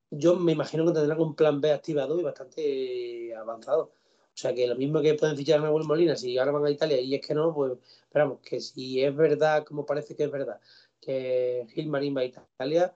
[0.09, 3.91] yo me imagino que tendrán un plan B activado y bastante avanzado.
[4.35, 6.69] O sea que lo mismo que pueden fichar a Nahuel Molina, si ahora van a
[6.69, 7.71] Italia y es que no, pues
[8.01, 10.59] esperamos que si es verdad, como parece que es verdad,
[10.99, 12.93] que Gilmarín va a Italia,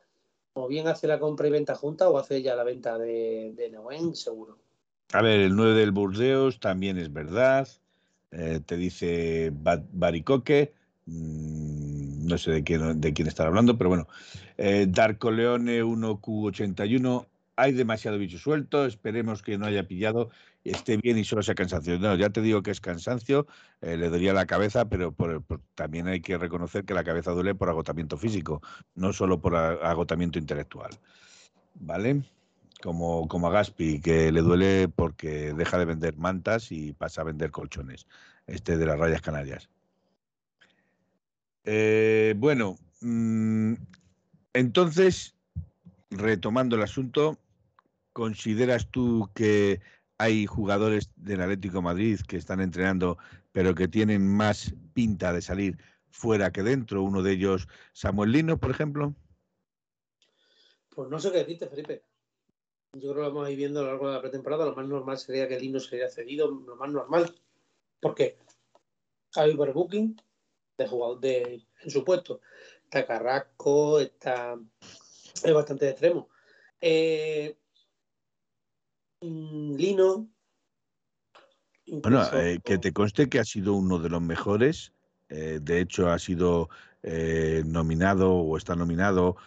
[0.51, 4.15] o bien hace la compra y venta junta o hace ya la venta de, de
[4.15, 4.57] seguro.
[5.13, 7.67] A ver, el 9 del Burdeos también es verdad.
[8.31, 10.73] eh, te dice Baricoque,
[11.05, 14.07] mm, no sé de quién, de quién estar hablando, pero bueno.
[14.57, 14.87] Eh,
[15.31, 20.29] Leone 1Q81, hay demasiado bicho suelto, esperemos que no haya pillado,
[20.71, 21.99] esté bien y solo sea cansancio.
[21.99, 23.47] No, ya te digo que es cansancio,
[23.81, 25.13] eh, le daría la cabeza, pero
[25.75, 28.61] también hay que reconocer que la cabeza duele por agotamiento físico,
[28.95, 30.91] no solo por agotamiento intelectual.
[31.75, 32.23] ¿Vale?
[32.81, 37.25] Como, como a Gaspi, que le duele porque deja de vender mantas y pasa a
[37.25, 38.07] vender colchones,
[38.47, 39.69] este de las rayas canarias.
[41.65, 43.73] Eh, bueno, mm,
[44.53, 45.35] entonces,
[46.09, 47.37] retomando el asunto,
[48.19, 49.79] ¿Consideras tú que
[50.19, 53.17] hay jugadores del Atlético Madrid que están entrenando,
[53.53, 55.77] pero que tienen más pinta de salir
[56.09, 57.01] fuera que dentro?
[57.01, 59.15] Uno de ellos, Samuel Lino, por ejemplo.
[60.89, 62.03] Pues no sé qué decirte, Felipe.
[62.93, 64.65] Yo creo que lo vamos a ir viendo a lo largo de la pretemporada.
[64.65, 67.33] Lo más normal sería que Lino sería cedido, lo más normal.
[68.01, 68.37] Porque
[69.35, 70.21] hay overbooking
[70.77, 72.41] de jugador de, en su puesto.
[72.83, 74.59] Está Carrasco, está.
[75.43, 76.27] Es bastante extremo.
[76.81, 77.57] Eh,
[79.21, 80.29] Lino.
[81.87, 84.93] Bueno, eh, que te conste que ha sido uno de los mejores.
[85.29, 86.69] Eh, de hecho, ha sido
[87.03, 89.37] eh, nominado o está nominado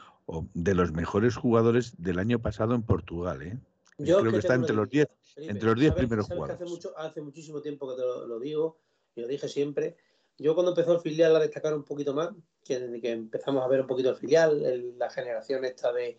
[0.54, 3.42] de los mejores jugadores del año pasado en Portugal.
[3.42, 3.58] ¿eh?
[3.98, 6.56] Yo creo que, está entre los 10 entre los 10 primeros jugadores.
[6.56, 8.78] Hace, mucho, hace muchísimo tiempo que te lo, digo
[9.14, 9.96] y lo dije siempre.
[10.38, 12.30] Yo cuando empezó el filial a destacar un poquito más,
[12.64, 16.18] que, que empezamos a ver un poquito el filial, la generación esta de,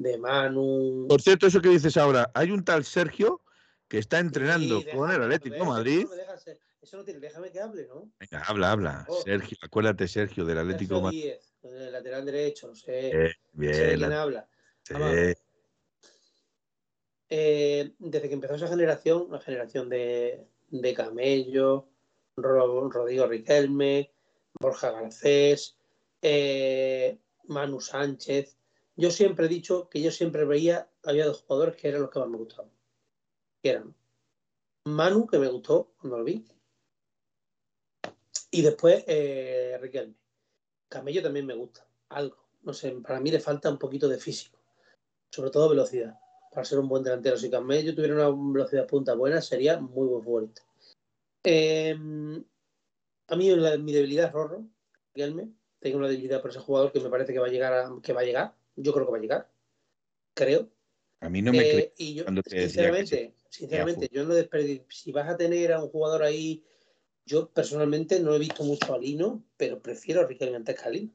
[0.00, 1.06] de Manu.
[1.08, 3.42] Por cierto, eso que dices ahora, hay un tal Sergio
[3.86, 6.06] que está entrenando con el Atlético Madrid.
[6.80, 8.10] Eso no tiene, déjame que hable, ¿no?
[8.18, 9.04] Venga, habla, habla.
[9.08, 9.20] Oh.
[9.22, 11.32] Sergio, acuérdate, Sergio, del Atlético Madrid.
[11.62, 13.36] El lateral derecho, no sé.
[13.52, 13.98] bien.
[13.98, 14.48] quién habla.
[17.28, 21.88] Eh, desde que empezó esa generación, la generación de, de Camello,
[22.36, 24.10] Rodrigo Riquelme,
[24.58, 25.76] Borja Garcés,
[26.22, 28.56] eh, Manu Sánchez,
[28.96, 32.18] yo siempre he dicho que yo siempre veía, había dos jugadores que eran los que
[32.18, 32.70] más me gustaban.
[33.62, 33.94] Que eran
[34.84, 36.44] Manu, que me gustó cuando lo vi,
[38.50, 40.14] y después eh, Riquelme.
[40.88, 42.36] Camello también me gusta, algo.
[42.62, 44.58] No sé, para mí le falta un poquito de físico,
[45.30, 46.18] sobre todo velocidad.
[46.50, 50.24] Para ser un buen delantero, si Camello tuviera una velocidad punta buena, sería muy buen
[50.24, 50.62] futbolista.
[51.44, 52.44] Em,
[53.28, 54.66] a mí mi debilidad es Rorro,
[55.14, 55.52] Riquelme.
[55.78, 58.20] Tengo una debilidad por ese jugador que me parece que va a llegar, que va
[58.20, 59.50] a llegar yo creo que va a llegar.
[60.34, 60.70] Creo.
[61.20, 64.86] A mí no me eh, y yo, sinceramente, sinceramente, yo no desperdicio.
[64.88, 66.64] Si vas a tener a un jugador ahí,
[67.26, 70.90] yo personalmente no he visto mucho a Lino, pero prefiero a Riquelme antes que a
[70.90, 71.12] Lino.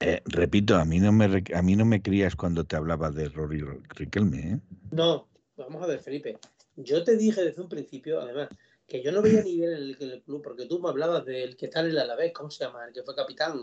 [0.00, 3.28] Eh, repito, a mí no me a mí no me crías cuando te hablaba de
[3.28, 3.64] Rory
[3.96, 4.60] Riquelme, ¿eh?
[4.92, 6.38] No, vamos a ver, Felipe.
[6.76, 8.48] Yo te dije desde un principio, además,
[8.86, 11.56] que yo no veía nivel en el, en el club, porque tú me hablabas del
[11.56, 12.86] que está en el Alavés, ¿cómo se llama?
[12.86, 13.60] El que fue capitán,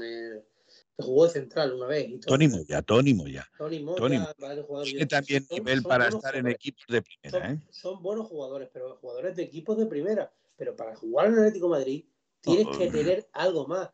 [0.98, 2.10] que jugó de central una vez.
[2.10, 3.48] Y Tony Moya, Tony Moya.
[3.58, 4.36] Tony Moya,
[4.84, 7.48] Tiene también nivel para estar en equipos de primera.
[7.48, 7.62] Son, ¿eh?
[7.70, 10.32] son, buenos jugadores, pero jugadores de equipos de primera.
[10.58, 12.06] Pero para jugar en Atlético Madrid
[12.42, 13.90] tienes que tener algo más.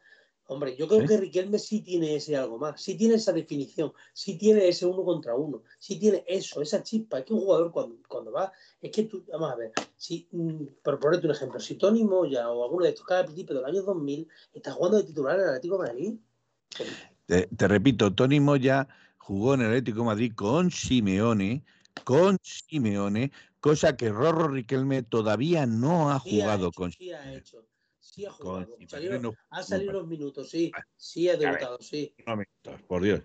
[0.52, 4.38] Hombre, yo creo que Riquelme sí tiene ese algo más, sí tiene esa definición, sí
[4.38, 7.20] tiene ese uno contra uno, sí tiene eso, esa chispa.
[7.20, 10.66] Es que un jugador cuando, cuando va, es que tú, vamos a ver, si, mm,
[10.84, 13.82] por ponerte un ejemplo, si Tony Moya o alguno de estos cada principio del año
[13.82, 16.16] 2000 está jugando de titular en Atlético de Madrid,
[17.26, 21.64] te, repito, Tony Moya jugó en el Atlético Madrid con Simeone,
[22.04, 27.66] con Simeone, cosa que Rorro Riquelme todavía no ha jugado con Sí ha hecho,
[28.00, 28.76] sí ha jugado.
[29.50, 32.14] ha salido los minutos, sí, sí ha debutado, sí.
[32.88, 33.22] por Dios.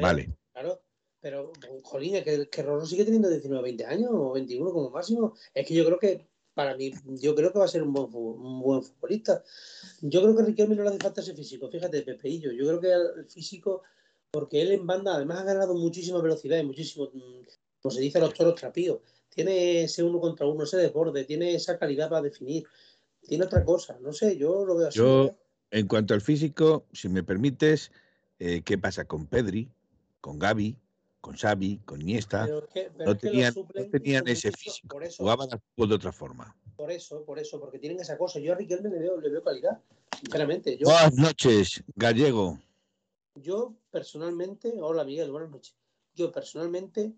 [0.00, 0.30] vale.
[0.52, 0.80] Claro,
[1.20, 1.52] pero,
[1.82, 5.34] jolín, que, que Rorro sigue teniendo 19, 20 años o 21 como máximo.
[5.52, 6.90] Es que yo creo que para mí,
[7.20, 9.44] yo creo que va a ser un buen, un buen futbolista.
[10.00, 12.50] Yo creo que Riquelme no le hace falta ese físico, fíjate, Pepeillo.
[12.50, 13.82] Yo creo que el físico,
[14.30, 17.42] porque él en banda además ha ganado muchísima velocidad y muchísimo, mm,
[17.82, 19.00] como se dice los toros trapíos.
[19.28, 22.64] Tiene ese uno contra uno, ese desborde, tiene esa calidad para definir.
[23.20, 24.98] Tiene otra cosa, no sé, yo lo veo así.
[24.98, 25.36] Yo,
[25.70, 27.92] en cuanto al físico, si me permites,
[28.38, 29.68] eh, ¿qué pasa con Pedri,
[30.22, 30.74] con Gaby,
[31.20, 36.56] con Xavi, con Niesta, no, tenían, ese físico, jugaban de otra forma.
[36.76, 38.38] Por eso, por eso, porque tienen esa cosa.
[38.38, 39.80] Yo a Riquelme le veo, le veo calidad,
[40.20, 40.78] sinceramente.
[40.82, 42.58] buenas noches, Gallego.
[43.34, 45.74] Yo personalmente, hola Miguel, buenas noches.
[46.14, 47.12] Yo personalmente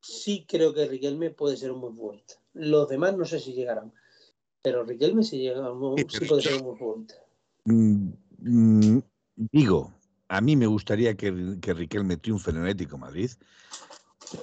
[0.00, 2.34] sí creo que Riquelme puede ser un buen futbolista.
[2.52, 3.92] Los demás no sé si llegarán,
[4.62, 5.68] pero Riquelme sí, llega,
[6.08, 7.14] sí, puede ser un buen futbolista.
[7.64, 9.02] Mm, mm,
[9.36, 9.92] digo,
[10.28, 13.30] a mí me gustaría que, que Riquelme triunfe en el Atlético Madrid,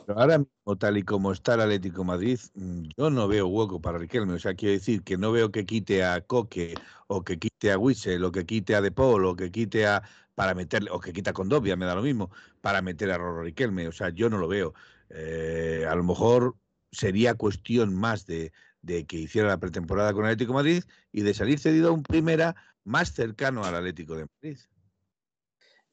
[0.06, 3.82] Pero ahora mismo, tal y como está el Atlético Madrid, mm, yo no veo hueco
[3.82, 4.34] para Riquelme.
[4.34, 6.76] O sea, quiero decir que no veo que quite a Coque
[7.08, 10.04] o que quite a Wissel o que quite a De Paul o que quite a
[10.36, 12.32] para meterle, o que quita a Condovia, me da lo mismo,
[12.62, 13.88] para meter a Roro Riquelme.
[13.88, 14.74] O sea, yo no lo veo.
[15.10, 16.58] Eh, a lo mejor
[16.92, 21.34] sería cuestión más de, de que hiciera la pretemporada con el Atlético Madrid y de
[21.34, 24.58] salir cedido a un primera más cercano al Atlético de Madrid.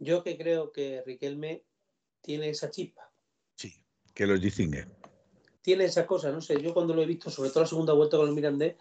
[0.00, 1.62] Yo que creo que Riquelme
[2.22, 3.12] tiene esa chispa.
[3.54, 3.72] Sí,
[4.14, 4.86] que los distingue.
[5.60, 8.16] Tiene esa cosa, no sé, yo cuando lo he visto, sobre todo la segunda vuelta
[8.16, 8.76] con el Mirandés,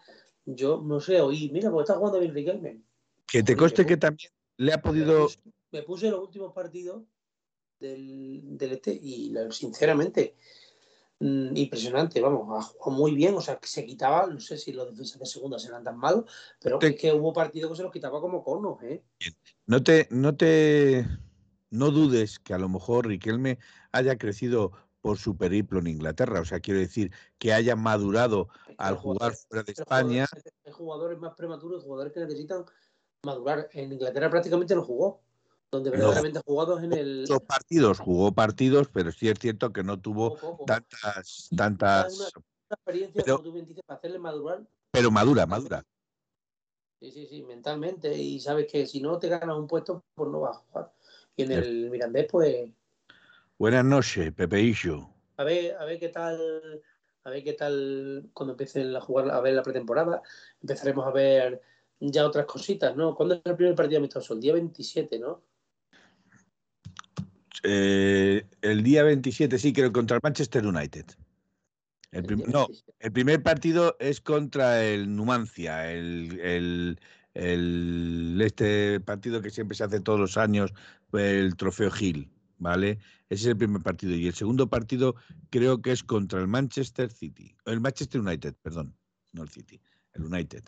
[0.46, 2.82] yo no sé, oí, mira, porque está jugando bien Riquelme.
[3.26, 5.28] Que te coste que también le ha podido...
[5.72, 7.04] Me puse, los últimos partidos
[7.78, 10.34] del, del este y sinceramente,
[11.22, 14.72] Mm, impresionante, vamos, ha jugado muy bien, o sea, que se quitaba, no sé si
[14.72, 16.24] los defensas de segunda serán tan malos,
[16.58, 19.04] pero es que hubo partidos que se los quitaba como conos, ¿eh?
[19.66, 21.06] No te, no te,
[21.68, 23.58] no dudes que a lo mejor Riquelme
[23.92, 28.48] haya crecido por su periplo en Inglaterra, o sea, quiero decir que haya madurado
[28.78, 30.26] al jugar fuera de España.
[30.64, 32.64] Hay jugadores más prematuros, jugadores que necesitan
[33.24, 33.68] madurar.
[33.72, 35.20] En Inglaterra prácticamente no jugó
[35.70, 37.24] donde verdaderamente jugado en el.
[37.26, 41.48] Jugó partidos, jugó partidos, pero sí es cierto que no tuvo tantas.
[41.56, 42.18] tantas...
[42.18, 44.66] Una, experiencia, pero, como tú bien dices, para hacerle madurar.
[44.90, 45.84] Pero madura, madura.
[47.00, 48.16] Sí, sí, sí, mentalmente.
[48.16, 50.92] Y sabes que si no te ganas un puesto, pues no vas a jugar.
[51.36, 52.70] Y en el Mirandés, pues.
[53.58, 55.08] Buenas noches, Pepeillo.
[55.36, 56.82] A ver, a ver qué tal.
[57.22, 60.22] A ver qué tal cuando empiecen a jugar, a ver la pretemporada.
[60.60, 61.62] Empezaremos a ver
[62.00, 63.14] ya otras cositas, ¿no?
[63.14, 64.34] ¿Cuándo es el primer partido amistoso?
[64.34, 65.42] El día 27, ¿no?
[67.62, 71.06] Eh, el día 27, sí, creo, contra el Manchester United.
[72.12, 72.66] El no,
[72.98, 76.98] el primer partido es contra el Numancia, el,
[77.34, 80.72] este partido que siempre se hace todos los años,
[81.12, 82.98] el Trofeo Gil, ¿vale?
[83.28, 84.14] Ese es el primer partido.
[84.16, 85.14] Y el segundo partido
[85.50, 88.96] creo que es contra el Manchester City, el Manchester United, perdón,
[89.32, 89.80] no el City,
[90.14, 90.64] el United.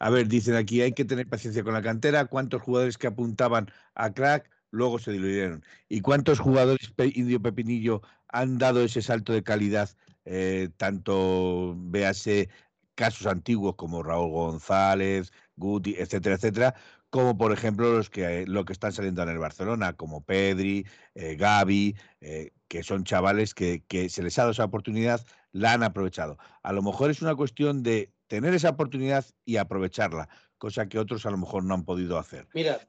[0.00, 2.26] A ver, dicen aquí, hay que tener paciencia con la cantera.
[2.26, 5.64] ¿Cuántos jugadores que apuntaban a crack luego se diluyeron.
[5.88, 9.90] ¿Y cuántos jugadores Indio Pepinillo han dado ese salto de calidad?
[10.24, 12.50] Eh, tanto, véase,
[12.94, 16.74] casos antiguos como Raúl González, Guti, etcétera, etcétera,
[17.10, 21.36] como por ejemplo los que, lo que están saliendo en el Barcelona, como Pedri, eh,
[21.36, 25.82] Gaby, eh, que son chavales que, que se les ha dado esa oportunidad, la han
[25.82, 26.38] aprovechado.
[26.62, 31.24] A lo mejor es una cuestión de tener esa oportunidad y aprovecharla, cosa que otros
[31.24, 32.46] a lo mejor no han podido hacer.
[32.52, 32.80] Mira,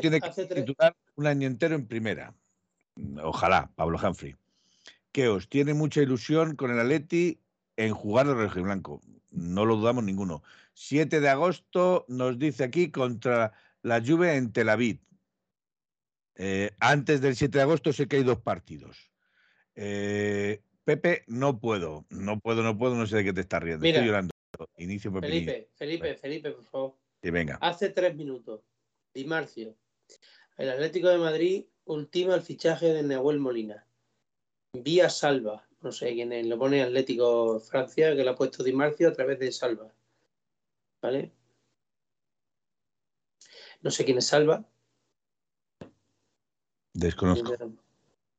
[0.00, 2.34] tiene que titular un año entero en primera.
[3.22, 4.36] Ojalá, Pablo Humphrey.
[5.12, 7.40] Que os tiene mucha ilusión con el Atleti
[7.76, 9.00] en jugar rojo y blanco.
[9.30, 10.42] No lo dudamos ninguno.
[10.74, 13.52] 7 de agosto nos dice aquí contra
[13.82, 15.00] la Juve en Tel Aviv.
[16.36, 19.10] Eh, antes del 7 de agosto sé que hay dos partidos.
[19.74, 23.86] Eh, Pepe, no puedo, no puedo, no puedo, no sé de qué te estás riendo.
[23.86, 24.30] Estoy llorando.
[24.76, 26.96] Inicio Felipe, Felipe, Felipe, por favor.
[27.22, 27.58] Sí, venga.
[27.60, 28.62] Hace tres minutos
[29.14, 29.76] Di Marcio.
[30.56, 33.86] El Atlético de Madrid ultima el fichaje de Nahuel Molina.
[34.72, 35.66] Vía Salva.
[35.80, 36.46] No sé quién es.
[36.46, 39.92] Lo pone Atlético Francia, que lo ha puesto Di Marcio a través de Salva.
[41.02, 41.32] ¿Vale?
[43.82, 44.64] No sé quién es Salva.
[46.92, 47.56] Desconozco.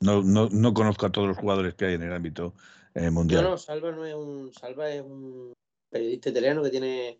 [0.01, 2.53] No, no, no conozco a todos los jugadores que hay en el ámbito
[2.93, 3.43] eh, mundial.
[3.43, 4.53] No, no, Salva no es un.
[4.53, 5.53] Salva es un
[5.89, 7.19] periodista italiano que tiene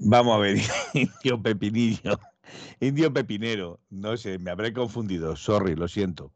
[0.00, 0.56] Vamos a ver,
[0.94, 2.18] Indio Pepinillo,
[2.80, 6.32] Indio Pepinero, no sé, me habré confundido, sorry, lo siento.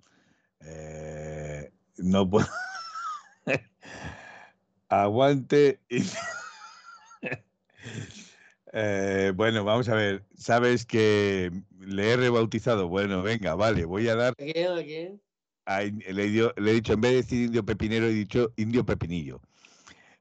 [0.61, 2.47] Eh, no puedo.
[4.89, 5.81] Aguante.
[8.77, 12.89] Eh, bueno, vamos a ver, sabes que le he rebautizado.
[12.89, 14.35] Bueno, venga, vale, voy a dar.
[15.67, 18.85] ¿A ¿A le, le, he dicho, en vez de decir indio pepinero, he dicho indio
[18.85, 19.41] pepinillo.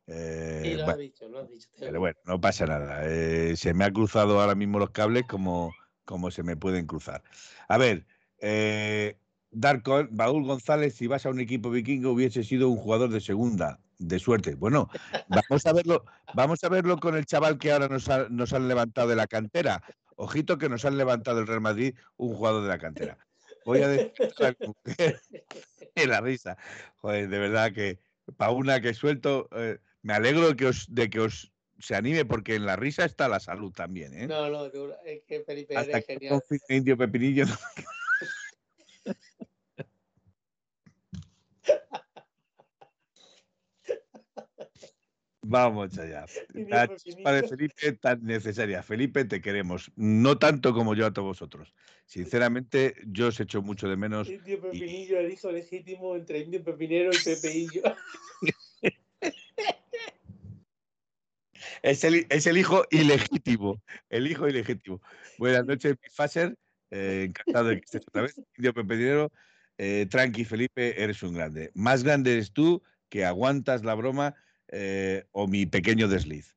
[0.08, 1.70] Eh, lo has dicho, lo has dicho.
[1.80, 3.02] Pero bueno, no pasa nada.
[3.06, 5.74] Eh, se me ha cruzado ahora mismo los cables como,
[6.06, 7.24] como se me pueden cruzar.
[7.68, 8.06] A ver,
[8.40, 9.18] eh,
[9.52, 13.80] Darko, Baúl González, si vas a un equipo vikingo, hubiese sido un jugador de segunda,
[14.00, 14.56] de suerte.
[14.56, 14.90] Bueno,
[15.30, 19.08] vamos a verlo, vamos a verlo con el chaval que ahora nos, nos han levantado
[19.08, 19.82] de la cantera.
[20.16, 23.18] Ojito que nos han levantado el Real Madrid un jugador de la cantera.
[23.66, 24.12] Voy a decir
[26.08, 26.58] la risa.
[26.98, 28.00] Joder, de verdad que
[28.38, 29.48] para una que suelto.
[29.54, 33.04] Eh, me alegro de que os, de que os se anime porque en la risa
[33.06, 34.14] está la salud también.
[34.14, 34.28] ¿eh?
[34.28, 34.66] No, no,
[35.06, 36.42] es que Felipe Hasta es genial.
[36.70, 37.46] Indio Pepinillo.
[45.46, 46.26] Vamos allá.
[46.54, 48.82] La chispa de Felipe tan necesaria.
[48.82, 49.92] Felipe, te queremos.
[49.96, 51.74] No tanto como yo a todos vosotros.
[52.06, 54.30] Sinceramente, yo os echo mucho de menos.
[54.30, 57.84] Indio Pepinillo, el hijo legítimo entre Indio Pepinero y Pepeillo.
[61.84, 63.82] es, el, es el hijo ilegítimo.
[64.10, 65.02] El hijo ilegítimo.
[65.38, 66.56] Buenas noches, Faser.
[66.90, 68.42] Eh, encantado de que estés otra vez.
[68.58, 69.32] Indio Pepinero.
[69.78, 71.72] Eh, tranqui, Felipe, eres un grande.
[71.76, 74.34] Más grande eres tú que aguantas la broma
[74.70, 76.56] eh, o mi pequeño desliz.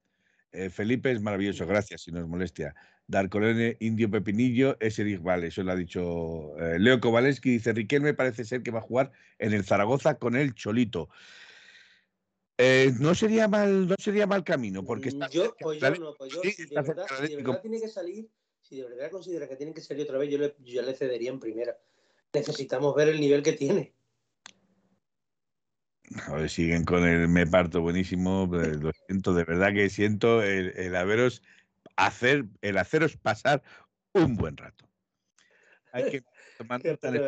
[0.53, 2.75] Eh, Felipe es maravilloso, gracias, si nos molestia.
[3.09, 7.51] Darcolene, Indio Pepinillo, ese vale, eso lo ha dicho eh, Leo Kowaleski.
[7.51, 11.09] Dice: Riquelme parece ser que va a jugar en el Zaragoza con el Cholito.
[12.99, 16.41] No sería mal, no sería mal camino, porque está yo, pues yo no, pues yo,
[16.43, 18.31] si, de verdad, tiene que salir,
[18.63, 21.31] si de verdad considera que tiene que salir otra vez, yo le, yo le cedería
[21.31, 21.79] en primera.
[22.33, 23.95] Necesitamos ver el nivel que tiene.
[26.27, 28.49] A ver, siguen con el me parto buenísimo.
[28.49, 31.43] Pues, lo siento, de verdad que siento el, haberos
[31.97, 33.63] hacer, el haceros pasar
[34.13, 34.89] un buen rato.
[35.93, 36.25] Hay que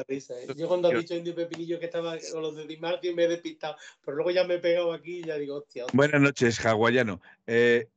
[0.07, 0.47] Risa, ¿eh?
[0.57, 3.29] Yo cuando ha dicho Indio Pepinillo que estaba con los de Di Martin me he
[3.29, 5.87] despistado, pero luego ya me he pegado aquí y ya digo, hostia.
[5.93, 7.21] Buenas noches, hawaiano.
[7.47, 7.89] Eh,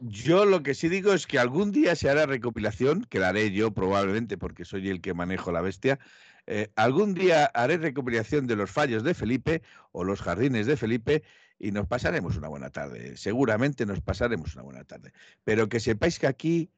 [0.00, 3.52] yo lo que sí digo es que algún día se hará recopilación, que la haré
[3.52, 5.98] yo probablemente porque soy el que manejo la bestia,
[6.46, 9.62] eh, algún día haré recopilación de los fallos de Felipe
[9.92, 11.22] o los jardines de Felipe
[11.58, 13.16] y nos pasaremos una buena tarde.
[13.16, 15.12] Seguramente nos pasaremos una buena tarde.
[15.44, 16.70] Pero que sepáis que aquí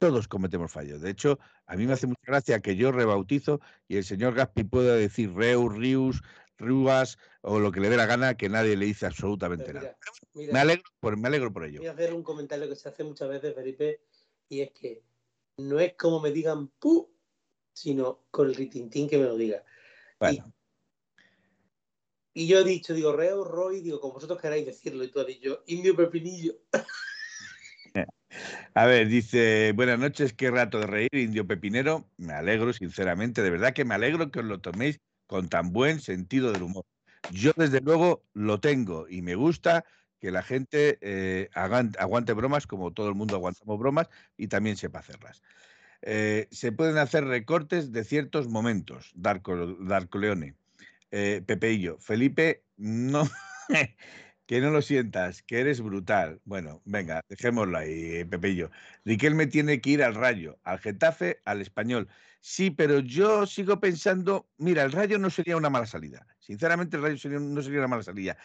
[0.00, 1.02] todos cometemos fallos.
[1.02, 4.64] De hecho, a mí me hace mucha gracia que yo rebautizo y el señor Gaspi
[4.64, 6.22] pueda decir Reus, Rius,
[6.56, 9.96] Ruas o lo que le dé la gana, que nadie le dice absolutamente nada.
[10.34, 11.80] me, alegro por, me alegro por ello.
[11.80, 14.00] Voy a hacer un comentario que se hace muchas veces, Felipe,
[14.48, 15.02] y es que
[15.58, 17.10] no es como me digan pu
[17.74, 19.62] sino con el ritintín que me lo diga.
[22.32, 25.26] Y, yo he dicho, digo, Reo, Roy, digo, como vosotros queráis decirlo, y tú has
[25.26, 26.54] dicho, Indio Pepinillo.
[28.74, 32.08] A ver, dice, buenas noches, qué rato de reír, Indio Pepinero.
[32.16, 36.00] Me alegro, sinceramente, de verdad que me alegro que os lo toméis con tan buen
[36.00, 36.84] sentido del humor.
[37.32, 39.84] Yo, desde luego, lo tengo y me gusta
[40.20, 45.00] que la gente eh, aguante bromas como todo el mundo aguantamos bromas y también sepa
[45.00, 45.42] hacerlas.
[46.02, 49.12] Eh, se pueden hacer recortes de ciertos momentos.
[49.14, 49.54] Darko,
[50.18, 50.54] Leone,
[51.10, 53.28] eh, Pepeillo, Felipe, no,
[54.50, 56.40] que no lo sientas, que eres brutal.
[56.44, 58.72] Bueno, venga, dejémoslo ahí, Pepeillo.
[59.04, 62.08] Riquelme tiene que ir al Rayo, al Getafe, al Español.
[62.40, 66.26] Sí, pero yo sigo pensando, mira, el Rayo no sería una mala salida.
[66.40, 68.38] Sinceramente, el Rayo no sería una mala salida.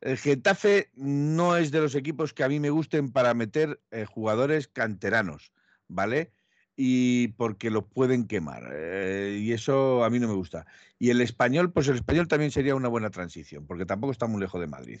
[0.00, 4.06] El Getafe no es de los equipos que a mí me gusten para meter eh,
[4.06, 5.52] jugadores canteranos,
[5.88, 6.32] ¿vale?
[6.74, 8.70] y porque lo pueden quemar.
[8.72, 10.64] Eh, y eso a mí no me gusta.
[10.98, 14.40] Y el español, pues el español también sería una buena transición, porque tampoco está muy
[14.40, 15.00] lejos de Madrid.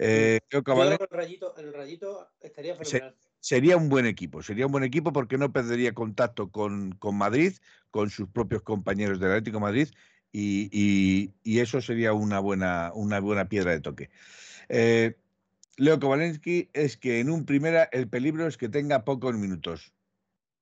[0.00, 3.16] Eh, creo que el, rayito, el rayito estaría fenomenal.
[3.40, 7.54] sería un buen equipo, sería un buen equipo porque no perdería contacto con, con Madrid,
[7.90, 9.88] con sus propios compañeros del Atlético Madrid,
[10.30, 14.10] y, y, eso sería una buena, una buena piedra de toque.
[14.68, 15.16] Eh,
[15.76, 19.92] Leo Kovalensky es que en un primera el peligro es que tenga pocos minutos.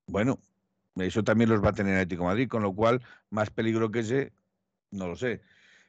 [0.07, 0.39] Bueno,
[0.95, 4.33] eso también los va a tener Atlético Madrid, con lo cual, más peligro que ese,
[4.89, 5.41] no lo sé.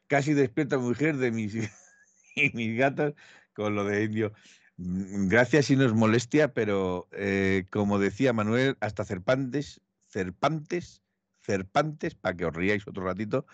[0.06, 1.54] Casi despierta mujer de mis,
[2.36, 3.14] y mis gatos
[3.58, 4.32] con lo de indio.
[4.76, 11.02] Mm, gracias si nos molestia, pero eh, como decía Manuel, hasta Cerpantes, Cerpantes,
[11.42, 13.46] Cerpantes, para que os riáis otro ratito,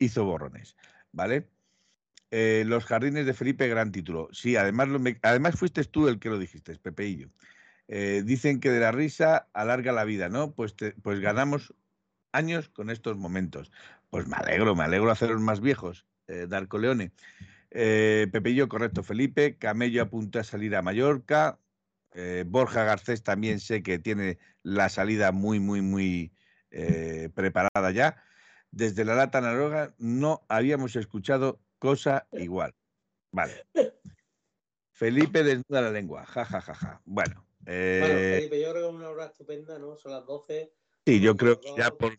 [0.00, 0.76] hizo borrones,
[1.12, 1.48] ¿vale?
[2.32, 4.28] Eh, los jardines de Felipe, gran título.
[4.32, 7.30] Sí, además, lo, además fuiste tú el que lo dijiste, Pepeillo.
[7.86, 10.54] Eh, dicen que de la risa alarga la vida, ¿no?
[10.54, 11.72] Pues, pues ganamos
[12.32, 13.70] años con estos momentos.
[14.10, 16.06] Pues me alegro, me alegro haceros más viejos,
[16.48, 17.12] Darko Leone.
[17.74, 19.56] Eh, Pepillo, correcto, Felipe.
[19.56, 21.58] Camello apunta a salir a Mallorca.
[22.14, 26.32] Eh, Borja Garcés también sé que tiene la salida muy, muy, muy
[27.34, 28.22] preparada ya.
[28.70, 32.74] Desde la lata naroga no habíamos escuchado cosa igual.
[33.30, 33.66] Vale.
[34.92, 36.24] Felipe desnuda la lengua.
[36.26, 37.02] Ja, ja, ja, ja.
[37.04, 39.96] Bueno, bueno, eh, Felipe, yo creo que es una hora estupenda, ¿no?
[39.96, 40.72] Son las 12.
[41.06, 42.18] Sí, yo creo que ya por,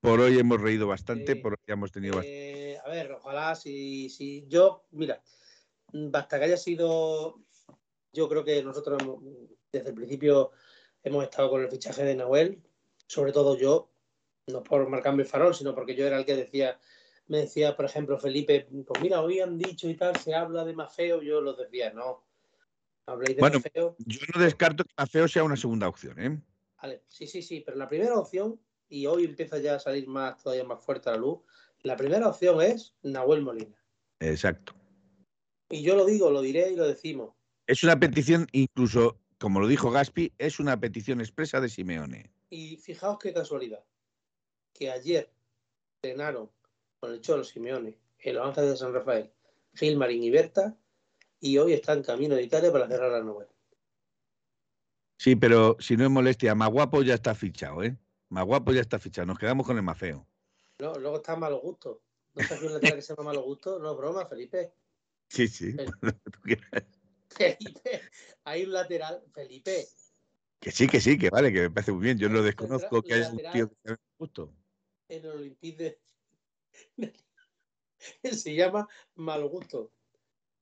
[0.00, 2.63] por hoy hemos reído bastante, por hoy hemos tenido bastante.
[2.84, 5.22] A ver, ojalá si, si yo, mira,
[5.92, 7.40] basta que haya sido,
[8.12, 9.02] yo creo que nosotros
[9.72, 10.50] desde el principio
[11.02, 12.62] hemos estado con el fichaje de Nahuel,
[13.06, 13.90] sobre todo yo,
[14.48, 16.78] no por marcarme el farol, sino porque yo era el que decía,
[17.26, 20.74] me decía, por ejemplo, Felipe, pues mira, hoy han dicho y tal, se habla de
[20.74, 22.26] más feo, yo lo decía, no,
[23.06, 23.60] bueno,
[23.98, 26.40] yo no descarto que Mafeo sea una segunda opción, ¿eh?
[26.80, 28.58] Vale, sí, sí, sí, pero la primera opción,
[28.88, 31.40] y hoy empieza ya a salir más, todavía más fuerte a la luz,
[31.84, 33.76] la primera opción es Nahuel Molina.
[34.18, 34.74] Exacto.
[35.70, 37.34] Y yo lo digo, lo diré y lo decimos.
[37.66, 42.32] Es una petición, incluso, como lo dijo Gaspi, es una petición expresa de Simeone.
[42.50, 43.84] Y fijaos qué casualidad,
[44.72, 45.30] que ayer
[46.02, 46.50] entrenaron
[47.00, 49.30] con el Cholo Simeone en los Ángeles de San Rafael,
[49.74, 50.76] Gilmarín y Berta,
[51.40, 53.50] y hoy está en camino de Italia para cerrar la novela.
[55.18, 57.96] Sí, pero si no es molestia, más guapo ya está fichado, ¿eh?
[58.30, 59.26] Más guapo ya está fichado.
[59.26, 60.26] Nos quedamos con el más feo.
[60.78, 62.02] No, luego está malo gusto.
[62.34, 63.78] ¿No está aquí un lateral que se llama malo gusto?
[63.78, 64.72] No, broma, Felipe.
[65.28, 65.76] Sí, sí.
[67.28, 68.02] Felipe,
[68.44, 69.86] hay un lateral, Felipe.
[70.60, 72.18] Que sí, que sí, que vale, que me parece muy bien.
[72.18, 74.52] Yo no desconozco que haya un tío que sea gusto.
[75.08, 75.98] En el Olympique
[78.22, 79.92] se llama mal gusto.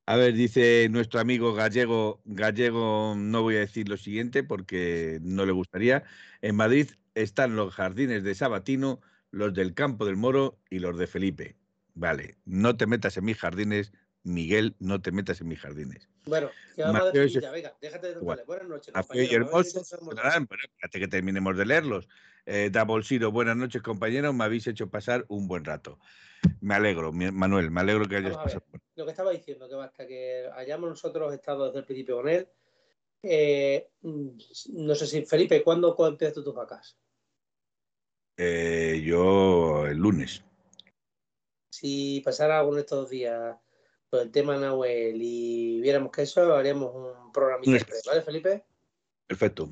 [0.05, 5.45] A ver, dice nuestro amigo gallego, gallego, no voy a decir lo siguiente porque no
[5.45, 6.03] le gustaría.
[6.41, 8.99] En Madrid están los jardines de Sabatino,
[9.33, 11.57] los del Campo del Moro y los de Felipe.
[11.95, 16.07] Vale, no te metas en mis jardines, Miguel, no te metas en mis jardines.
[16.25, 18.43] Bueno, que vamos a decir ya, venga, déjate de vale.
[18.45, 18.93] Buenas noches.
[18.93, 22.07] Compañero, espérate que terminemos de leerlos.
[22.45, 25.97] Eh, da Bolsiro, buenas noches, compañeros, me habéis hecho pasar un buen rato.
[26.61, 28.63] Me alegro, Manuel, me alegro que hayas pasado.
[28.95, 32.47] Lo que estaba diciendo, que basta que hayamos nosotros estado desde el principio con él.
[33.23, 36.97] Eh, no sé si, Felipe, ¿cuándo empiezas tus vacas?
[38.37, 40.43] Eh, yo el lunes.
[41.69, 43.55] Si pasara alguno de estos días
[44.09, 47.63] por el tema Nahuel y viéramos que eso, haríamos un programa
[48.05, 48.63] ¿vale, Felipe?
[49.27, 49.69] Perfecto.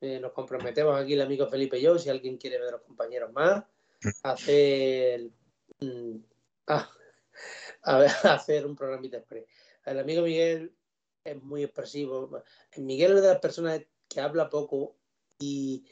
[0.00, 2.82] Eh, nos comprometemos aquí el amigo Felipe y yo, si alguien quiere ver a los
[2.82, 3.64] compañeros más,
[4.02, 4.08] mm.
[4.22, 5.30] hacer
[5.80, 6.18] Mm,
[6.66, 6.90] ah,
[7.82, 9.46] a, ver, hacer un programita express.
[9.84, 10.74] El amigo Miguel
[11.24, 12.42] es muy expresivo.
[12.76, 14.96] Miguel es de las personas que habla poco
[15.38, 15.84] y,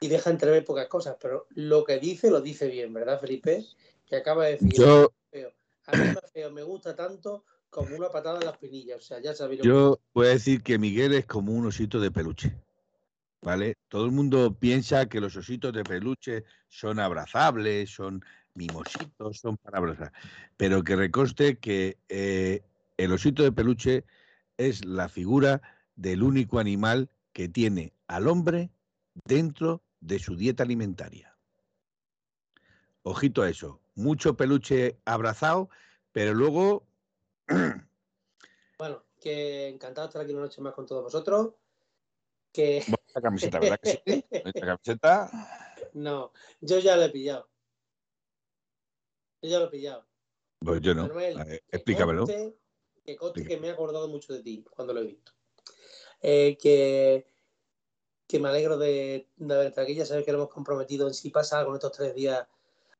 [0.00, 3.64] y deja entrever pocas cosas, pero lo que dice lo dice bien, ¿verdad, Felipe?
[4.06, 4.72] Que acaba de decir.
[4.74, 5.12] Yo...
[5.88, 8.98] A mí feo, me gusta tanto como una patada en las pinillas.
[8.98, 9.62] O sea, ya sabéis.
[9.62, 12.56] Yo voy a decir que Miguel es como un osito de peluche.
[13.42, 13.76] ¿Vale?
[13.88, 18.24] Todo el mundo piensa que los ositos de peluche son abrazables, son
[18.54, 20.10] mimositos, son palabras,
[20.56, 22.62] pero que reconste que eh,
[22.96, 24.04] el osito de peluche
[24.56, 25.60] es la figura
[25.94, 28.70] del único animal que tiene al hombre
[29.26, 31.36] dentro de su dieta alimentaria.
[33.02, 35.70] Ojito a eso, mucho peluche abrazado,
[36.12, 36.86] pero luego...
[38.78, 41.54] Bueno, que encantado de estar aquí una noche más con todos vosotros.
[42.52, 42.78] Que...
[42.78, 44.24] Esta camiseta, ¿verdad que sí?
[44.30, 45.30] Esta camiseta...
[45.94, 46.30] No,
[46.60, 47.48] yo ya la he pillado.
[49.40, 50.06] Yo ya lo he pillado.
[50.58, 51.08] Pues yo no.
[51.70, 52.26] explícamelo.
[52.26, 52.56] que,
[53.06, 55.32] que me he acordado mucho de ti cuando lo he visto.
[56.20, 57.26] Eh, que,
[58.26, 59.94] que me alegro de, de haber estado aquí.
[59.94, 62.46] Ya sabes que lo hemos comprometido en si pasa algo en estos tres días.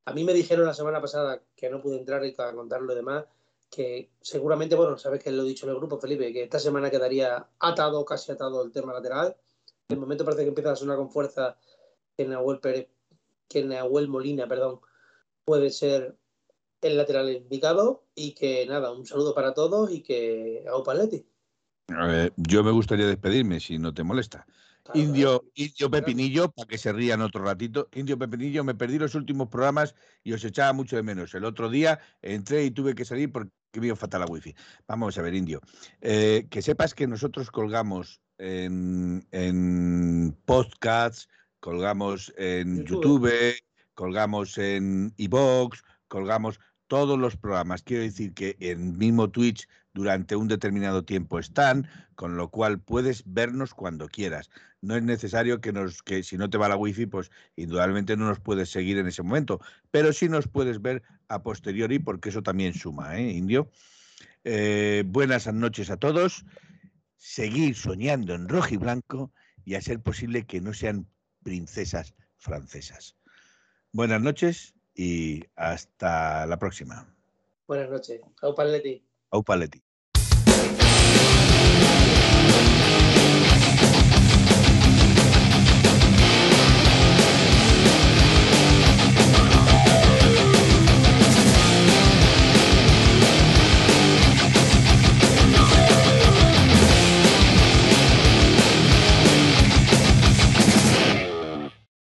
[0.04, 3.24] A mí me dijeron la semana pasada que no pude entrar y contar lo demás,
[3.70, 6.90] que seguramente, bueno, sabes que lo he dicho en el grupo, Felipe, que esta semana
[6.90, 9.36] quedaría atado, casi atado el tema lateral.
[9.88, 11.56] De momento parece que empieza a sonar con fuerza
[12.16, 12.88] que Nahuel Pérez,
[13.48, 14.80] que Nahuel Molina, perdón,
[15.44, 16.16] puede ser
[16.82, 21.26] el lateral indicado y que nada, un saludo para todos y que a Opaletti.
[22.36, 24.46] yo me gustaría despedirme, si no te molesta.
[24.94, 27.88] Indio, Indio Pepinillo, para que se rían otro ratito.
[27.94, 31.34] Indio Pepinillo, me perdí los últimos programas y os echaba mucho de menos.
[31.34, 34.54] El otro día entré y tuve que salir porque me iba fatal la wifi.
[34.86, 35.60] Vamos a ver, Indio.
[36.00, 41.28] Eh, que sepas que nosotros colgamos en, en podcasts,
[41.60, 43.30] colgamos en YouTube,
[43.94, 47.82] colgamos en iVoox, colgamos todos los programas.
[47.82, 53.22] Quiero decir que en mismo Twitch durante un determinado tiempo están, con lo cual puedes
[53.26, 54.50] vernos cuando quieras.
[54.82, 58.26] No es necesario que nos, que si no te va la wifi, pues indudablemente no
[58.26, 59.60] nos puedes seguir en ese momento,
[59.90, 63.70] pero sí nos puedes ver a posteriori porque eso también suma, ¿eh, Indio?
[64.44, 66.44] Eh, buenas noches a todos.
[67.16, 69.32] Seguir soñando en rojo y blanco
[69.64, 71.08] y a ser posible que no sean
[71.42, 73.16] princesas francesas.
[73.92, 77.06] Buenas noches y hasta la próxima.
[77.68, 78.20] Buenas noches.
[78.42, 79.04] Au Paletti.
[79.30, 79.82] Au Paletti.